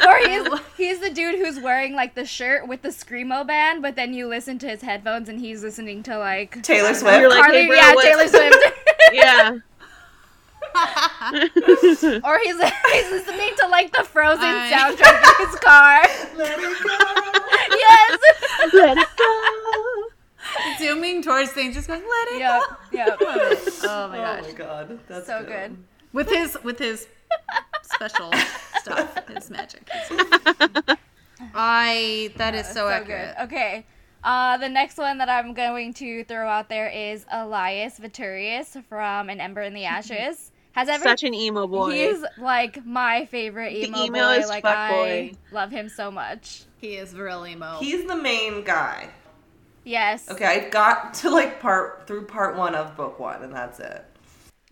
[0.08, 0.48] Or he's
[0.86, 4.28] he's the dude who's wearing like the shirt with the screamo band, but then you
[4.28, 7.20] listen to his headphones and he's listening to like Taylor Swift.
[7.20, 8.58] You're like, Carly, hey, bro, yeah, what- Taylor Swift.
[9.14, 9.58] yeah.
[12.24, 16.02] or he's he's listening to like the Frozen I- soundtrack in his car.
[16.38, 17.76] Let it go.
[17.78, 18.20] yes.
[18.74, 20.04] Let it go.
[20.78, 22.62] Zooming towards things, just going, "Let it Yep.
[22.92, 23.20] Yep.
[23.20, 23.26] go."
[23.84, 24.44] Oh my gosh.
[24.44, 25.78] Oh my god, that's So good.
[26.14, 27.08] With his with his
[27.84, 28.32] special
[28.86, 29.90] stuff, his magic.
[31.54, 33.36] I that is so, accurate.
[33.38, 33.44] good.
[33.46, 33.86] Okay.
[34.24, 39.30] Uh, the next one that I'm going to throw out there is Elias Veturius from
[39.30, 40.52] An Ember in the Ashes.
[40.72, 41.92] Has ever Such an emo boy.
[41.92, 44.40] He's like my favorite The emo, emo boy.
[44.42, 45.32] as Like fuck I boy.
[45.54, 46.64] love him so much.
[46.82, 47.78] He is real emo.
[47.80, 49.10] He's the main guy.
[49.86, 50.30] Yes.
[50.30, 54.04] Okay, I got to like part through part one of book one, and that's it.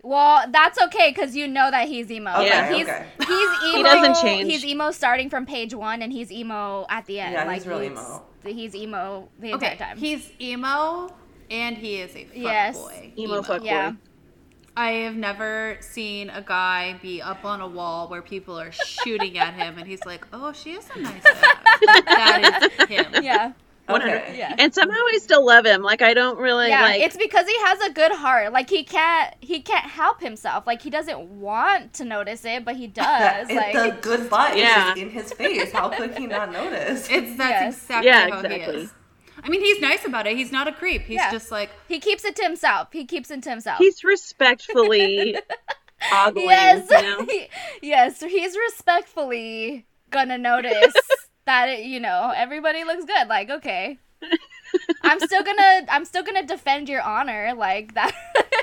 [0.04, 2.30] Well, that's okay because you know that he's emo.
[2.32, 3.06] Okay, like, he's okay.
[3.18, 3.76] he's emo.
[3.76, 4.50] he doesn't change.
[4.52, 7.32] He's emo starting from page one, and he's emo at the end.
[7.32, 8.22] Yeah, like he's real emo.
[8.44, 9.96] He's emo the entire okay, time.
[9.96, 11.10] he's emo
[11.50, 12.76] and he is a fuck Yes.
[12.78, 13.12] boy.
[13.16, 13.90] emo fuck Yeah.
[13.92, 13.96] boy.
[14.76, 19.38] I have never seen a guy be up on a wall where people are shooting
[19.38, 21.54] at him and he's like, "Oh, she is a nice guy."
[22.04, 23.24] That is him.
[23.24, 23.52] yeah.
[23.88, 24.34] Okay.
[24.38, 24.54] Yeah.
[24.58, 25.82] And somehow I still love him.
[25.82, 27.00] Like I don't really yeah, like.
[27.02, 28.52] it's because he has a good heart.
[28.52, 30.66] Like he can't he can't help himself.
[30.66, 33.48] Like he doesn't want to notice it, but he does.
[33.50, 34.78] It- like the good vibe Yeah.
[34.78, 35.72] is just in his face.
[35.72, 37.08] How could he not notice?
[37.10, 37.76] It's that's Yes.
[37.82, 38.76] exactly Yeah, how exactly.
[38.76, 38.92] he is.
[39.42, 40.36] I mean, he's nice about it.
[40.36, 41.02] He's not a creep.
[41.02, 41.30] He's Yeah.
[41.30, 42.88] just like, he keeps it to himself.
[42.92, 43.78] He keeps it to himself.
[43.78, 45.36] he's respectfully
[46.14, 46.44] ogling.
[46.46, 46.88] yes.
[46.90, 47.26] You know?
[47.82, 50.94] yes, he's respectfully gonna notice
[51.46, 53.28] that you know, everybody looks good.
[53.28, 53.98] Like, okay.
[55.02, 58.14] I'm still gonna I'm still gonna defend your honor like that.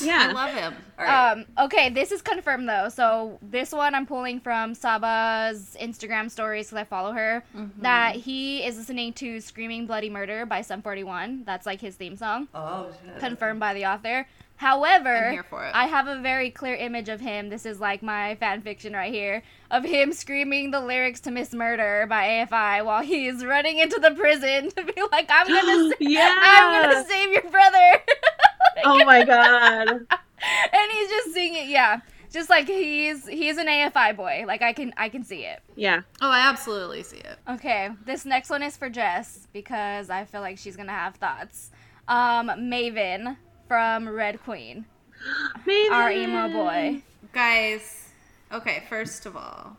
[0.00, 0.28] Yeah.
[0.28, 0.74] I love him.
[0.98, 1.32] All right.
[1.32, 2.90] Um, okay, this is confirmed though.
[2.90, 7.42] So this one I'm pulling from Sabaa's Instagram stories because I follow her.
[7.56, 7.82] Mm-hmm.
[7.82, 11.44] That he is listening to "Screaming Bloody Murder" by Sum 41.
[11.46, 13.18] That's like his theme song, oh shit.
[13.18, 14.26] confirmed by the author.
[14.60, 15.70] However, I'm here for it.
[15.74, 17.48] I have a very clear image of him.
[17.48, 21.54] This is like my fan fiction right here of him screaming the lyrics to "Miss
[21.54, 25.96] Murder" by AFI while he's running into the prison to be like, "I'm gonna, sa-
[25.98, 26.38] Yeah.
[26.42, 27.90] I'm gonna save your brother."
[28.84, 29.88] Oh my god.
[29.90, 32.00] and he's just singing yeah
[32.32, 36.00] just like he's he's an afi boy like i can i can see it Yeah.
[36.22, 37.36] Oh, I absolutely see it.
[37.48, 41.70] okay this next one is for jess because i feel like she's gonna have thoughts
[42.08, 43.36] um maven
[43.70, 44.84] from red queen
[45.64, 45.88] Maybe.
[45.94, 47.02] our emo boy
[47.32, 48.08] Guys,
[48.50, 49.76] okay, first of all,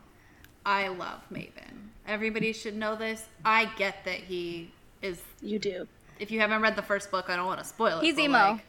[0.66, 1.90] I love Maven.
[2.08, 3.26] Everybody should know this.
[3.44, 4.72] I get that he
[5.02, 5.22] is.
[5.42, 5.86] You do.
[6.20, 8.04] If you haven't read the first book, I don't want to spoil it.
[8.06, 8.38] He's emo.
[8.54, 8.62] like,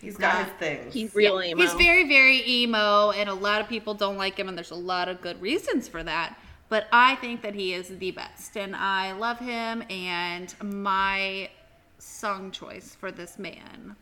[0.00, 0.94] He's got not- his things.
[0.94, 1.60] He's real emo.
[1.60, 4.76] He's very, very emo, and a lot of people don't like him, and there's a
[4.76, 6.38] lot of good reasons for that.
[6.68, 9.82] But I think that he is the best, and I love him.
[9.90, 11.50] And my
[11.98, 13.96] song choice for this man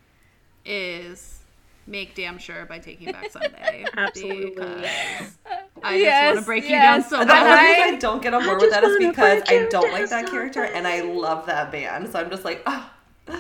[0.67, 1.41] is
[1.87, 3.85] "Make Damn Sure" by Taking Back Sunday.
[3.97, 4.51] Absolutely.
[4.55, 5.39] because
[5.83, 7.37] I just want to break you down so The much.
[7.37, 9.43] only reason I- I don't get on board I with that just is wanna because
[9.49, 12.09] I don't like that so character and I love that band.
[12.11, 12.93] So I'm just like, ah.
[13.29, 13.33] I,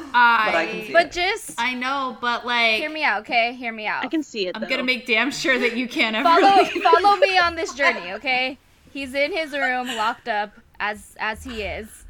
[0.46, 1.12] But I can see but it.
[1.12, 4.48] just I know, but like, hear me out okay hear me out I can see
[4.48, 4.56] it.
[4.56, 4.68] I'm though.
[4.68, 6.24] gonna make damn sure that you can't ever.
[6.28, 8.58] follow follow me on this journey, okay?
[8.92, 12.04] He's in his room, locked up as as he is,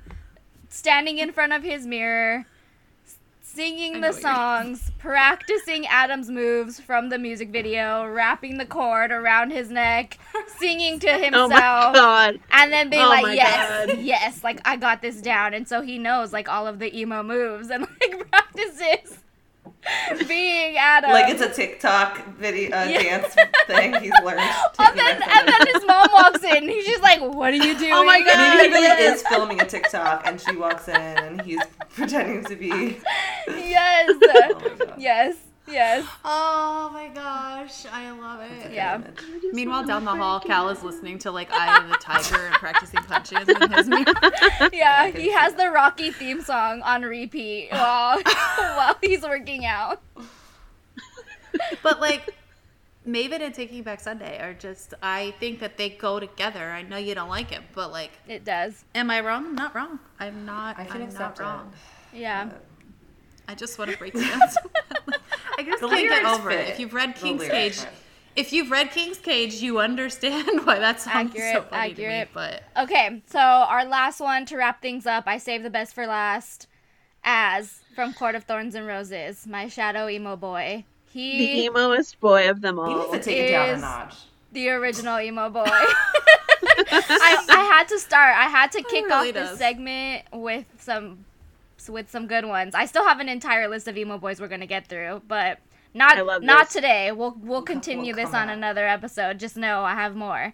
[0.71, 2.56] standing in front of his mirror, s- I
[3.57, 9.71] singing the songs, practicing Adam's moves from the music video, wrapping the cord around his
[9.71, 10.19] neck,
[10.59, 11.51] singing to Oh himself.
[11.51, 12.41] my god.
[12.51, 13.99] And then being Oh like, yes, God.
[14.01, 15.55] yes, like I got this down.
[15.55, 19.19] And so he knows like all of the emo moves and like practices
[20.27, 21.11] being Adam.
[21.13, 23.03] Like it's a TikTok video uh, Yeah.
[23.03, 23.35] dance
[23.69, 24.41] thing he's learned.
[24.79, 26.69] and then, and then his mom walks in.
[26.69, 28.37] He's just like, "What are you doing?" Oh my God.
[28.59, 32.57] Maybe he really is filming a TikTok and she walks in and he's pretending to
[32.57, 32.99] be.
[33.49, 35.37] Yes, Oh yes,
[35.69, 36.07] yes.
[36.25, 38.73] Oh my gosh, I love it.
[38.73, 39.01] Yeah.
[39.53, 43.01] Meanwhile, down the hall, Cal is listening to like Eye of the Tiger and practicing
[43.03, 44.05] punches in his mirror.
[44.73, 48.21] Yeah, he has the Rocky theme song on repeat while
[48.57, 50.01] while he's working out.
[51.83, 52.35] But like,
[53.07, 54.95] Maven and Taking Back Sunday are just.
[55.03, 56.71] I think that they go together.
[56.71, 58.85] I know you don't like it, but like, It does.
[58.95, 59.47] am I wrong?
[59.47, 59.99] I'm not wrong.
[60.21, 60.79] I'm not.
[60.79, 61.73] I can I'm accept not wrong.
[62.13, 62.51] Yeah.
[63.49, 64.41] I just want to break you down.
[65.59, 66.69] I just The can't get lyrics over it.
[66.69, 67.89] If you've read King's Cage, fit.
[68.37, 72.09] if you've read King's Cage, you understand why that song is so Accurate, funny to
[72.09, 72.25] me.
[72.35, 75.25] But Okay, so our last one to wrap things up.
[75.27, 76.67] I saved the best for last.
[77.25, 80.85] Az from Court of Thorns and Roses, my shadow emo boy.
[81.13, 82.87] He the He, emoest boy of them all.
[82.89, 83.13] He needs all.
[83.15, 84.15] to take it down a notch.
[84.53, 85.65] the original emo boy.
[85.67, 88.37] I, I had to start.
[88.37, 89.59] I had to kick really off this does.
[89.59, 91.25] segment with some
[91.89, 92.75] with some good ones.
[92.75, 95.59] I still have an entire list of emo boys we're gonna get through, but
[95.95, 96.73] not not this.
[96.75, 97.13] today.
[97.13, 98.57] We'll we'll continue We'll this on back.
[98.57, 99.39] another episode.
[99.39, 100.53] Just know I have more.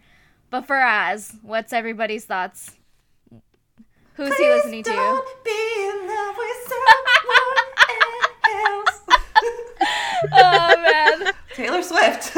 [0.51, 2.76] But for Az, what's everybody's thoughts?
[4.14, 4.91] Who's he listening to?
[4.93, 7.57] Don't be in love with someone
[8.66, 9.01] else.
[10.33, 11.33] oh man.
[11.55, 12.37] Taylor Swift.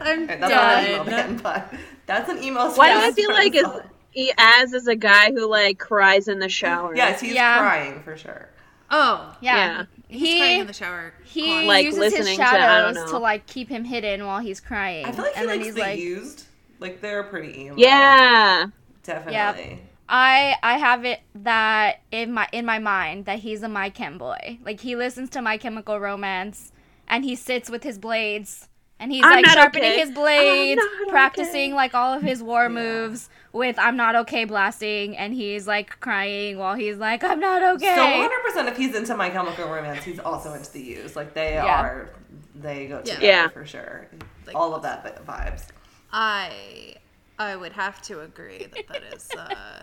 [0.00, 0.50] I'm That's not
[0.84, 1.06] an emo done.
[1.06, 1.72] band, but
[2.06, 2.70] that's an emo.
[2.74, 3.82] Why do I feel like is song.
[4.16, 6.96] He as is a guy who like cries in the shower?
[6.96, 7.58] Yes, he's Yeah.
[7.58, 8.48] crying for sure.
[8.90, 9.56] Oh, Yeah.
[9.56, 9.84] Yeah.
[10.08, 11.12] he's crying He in the shower.
[11.24, 12.52] he Like, uses his listening to, I
[12.82, 15.04] don't shadows to, like keep him hidden while he's crying.
[15.06, 16.44] I feel like he and then likes he's the like used.
[16.80, 17.74] Like they're pretty emo.
[17.76, 18.66] Yeah.
[19.02, 19.80] definitely.
[20.08, 24.18] I I have it that in my in my mind that he's a My Chem
[24.18, 24.58] boy.
[24.64, 26.72] Like he listens to My Chemical Romance
[27.08, 30.00] and he sits with his blades and he's I'm like sharpening okay.
[30.00, 31.74] his blades, practicing okay.
[31.74, 36.58] like all of his war moves with I'm not okay blasting and he's like crying
[36.58, 37.94] while he's like I'm not okay.
[37.94, 41.16] So 100% if he's into My Chemical Romance, he's also into the used.
[41.16, 41.64] Like they Yeah.
[41.80, 42.10] are,
[42.54, 43.14] they go Yeah.
[43.14, 43.48] together Yeah.
[43.48, 44.06] for sure.
[44.46, 45.64] Like- All of that vi- vibes.
[46.12, 46.94] I
[47.38, 49.28] I would have to agree that that is.
[49.36, 49.82] Uh,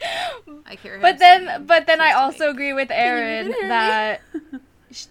[0.66, 1.00] I hear him.
[1.02, 3.68] but then but then I also make- agree with Aaron even hear me?
[3.68, 4.56] that sh-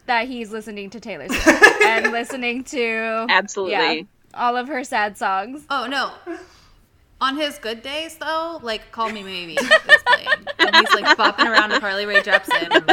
[0.06, 3.98] that he's listening to Taylor Swift and listening to Absolutely.
[4.00, 4.04] yeah,
[4.34, 5.64] all of her sad songs.
[5.70, 6.12] Oh no.
[7.20, 9.70] On his good days, though, like "Call Me Maybe" is
[10.08, 10.28] playing,
[10.58, 12.84] and he's like bopping around to Carly Rae Jepsen,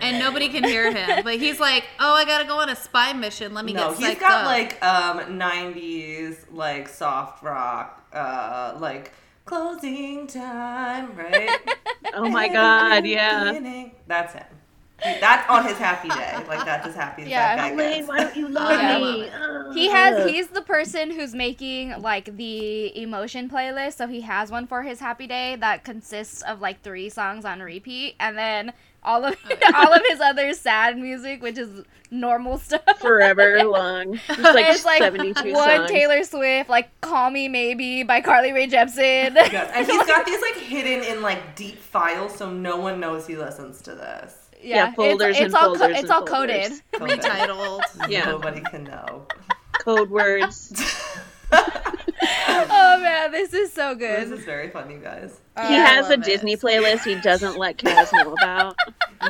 [0.00, 1.22] and nobody can hear him.
[1.24, 3.52] But he's like, "Oh, I gotta go on a spy mission.
[3.52, 8.78] Let me No, get he's psyched got up." like um 90s like soft rock, uh
[8.80, 9.12] like
[9.44, 11.50] closing time, right?
[12.14, 13.88] Oh my god, yeah.
[14.06, 14.42] That's him.
[15.02, 16.36] That's on his happy day.
[16.48, 17.56] Like that's as happy as Yeah.
[17.56, 19.30] that guy Lane, why don't you love Yeah, me?
[19.30, 24.50] love He has he's the person who's making like the emotion playlist, so he has
[24.50, 28.72] one for his happy day that consists of like three songs on repeat and then
[29.02, 29.34] all of
[29.74, 32.82] all of his other sad music, which is normal stuff.
[33.00, 34.18] forever long.
[34.26, 35.90] Just like, it's like 72 one songs.
[35.90, 39.34] Taylor Swift, like "Call Me Maybe" by Carly Rae Jepsen.
[39.34, 39.70] Yes.
[39.74, 43.36] And he's got these like hidden in like deep files, so no one knows he
[43.38, 44.39] listens to this.
[44.62, 46.80] Yeah, folders it's, it's and all folders it's and all folders.
[46.80, 46.82] coded.
[46.92, 47.20] Coded.
[47.22, 47.80] Retitled.
[48.10, 48.24] Yeah.
[48.26, 49.26] Nobody can know.
[49.72, 50.72] Code words.
[52.22, 54.28] Oh man, this is so good.
[54.30, 55.40] This is very fun, you guys.
[55.56, 56.22] Uh, he I has a it.
[56.22, 58.76] Disney playlist he doesn't let Kaz know about.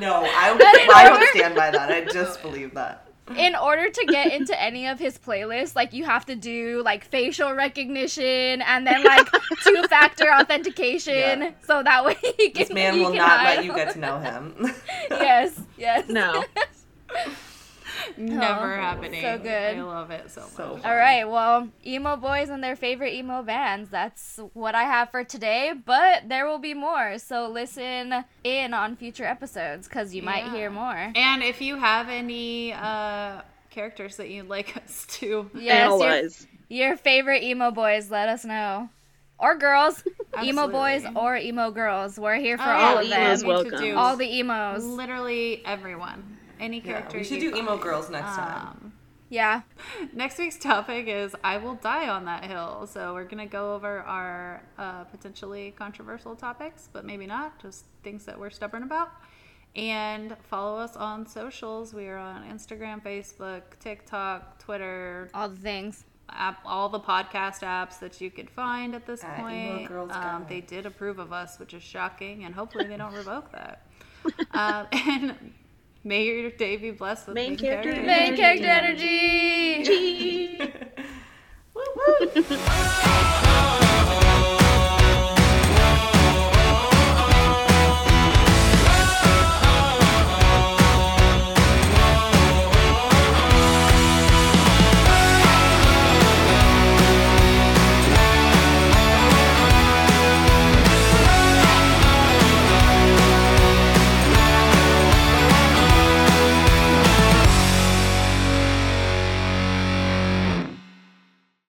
[0.01, 1.91] No, I, would, I don't stand by that.
[1.91, 3.07] I just believe that.
[3.37, 7.05] In order to get into any of his playlists, like you have to do like
[7.05, 9.29] facial recognition and then like
[9.65, 11.51] two factor authentication, Yeah.
[11.67, 12.63] so that way he can.
[12.67, 13.57] This man he will not hide.
[13.57, 14.73] let you get to know him.
[15.11, 16.09] yes, yes.
[16.09, 16.45] No.
[18.29, 19.23] Never Oh, happening.
[19.23, 19.77] so good.
[19.79, 20.51] I love it so much.
[20.51, 20.81] Fun.
[20.85, 23.91] All right, well, emo boys and their favorite emo bands.
[23.91, 27.19] That's what I have for today, but there will be more.
[27.19, 30.53] So listen in on future episodes because you might Yeah.
[30.55, 31.13] hear more.
[31.15, 35.73] And if you have any uh, characters that you'd like us to, Yes, your,
[36.09, 36.47] Analyze.
[36.69, 38.89] your favorite emo boys, let us know.
[39.39, 40.03] Or girls,
[40.43, 42.19] emo boys or emo girls.
[42.19, 43.49] We're here for Oh, all yeah, of them.
[43.49, 43.97] emos need to welcome.
[43.99, 44.85] All the emos.
[44.85, 47.19] literally everyone, any Yeah, character.
[47.19, 48.67] we should you do emo girls next time.
[48.69, 48.93] Um,
[49.29, 49.63] Yeah.
[50.13, 52.87] next week's topic is I will die on that hill.
[52.87, 58.25] So we're gonna go over our uh, potentially controversial topics, but maybe not, just things
[58.27, 59.11] that we're stubborn about.
[59.77, 61.95] And follow us on socials.
[61.95, 66.05] We are on Instagram, Facebook, TikTok, Twitter, All the things.
[66.29, 69.89] app, all the podcast apps that you could find at this At Emo point.
[69.89, 73.53] Girls Um, they did approve of us, which is shocking, and hopefully they don't revoke
[73.53, 73.87] that.
[74.55, 75.53] um, and
[76.05, 78.37] may your day be blessed with Main main character character Main Energy.
[78.37, 79.85] character energy.
[79.85, 80.59] Gee.
[81.75, 82.27] Woo woo.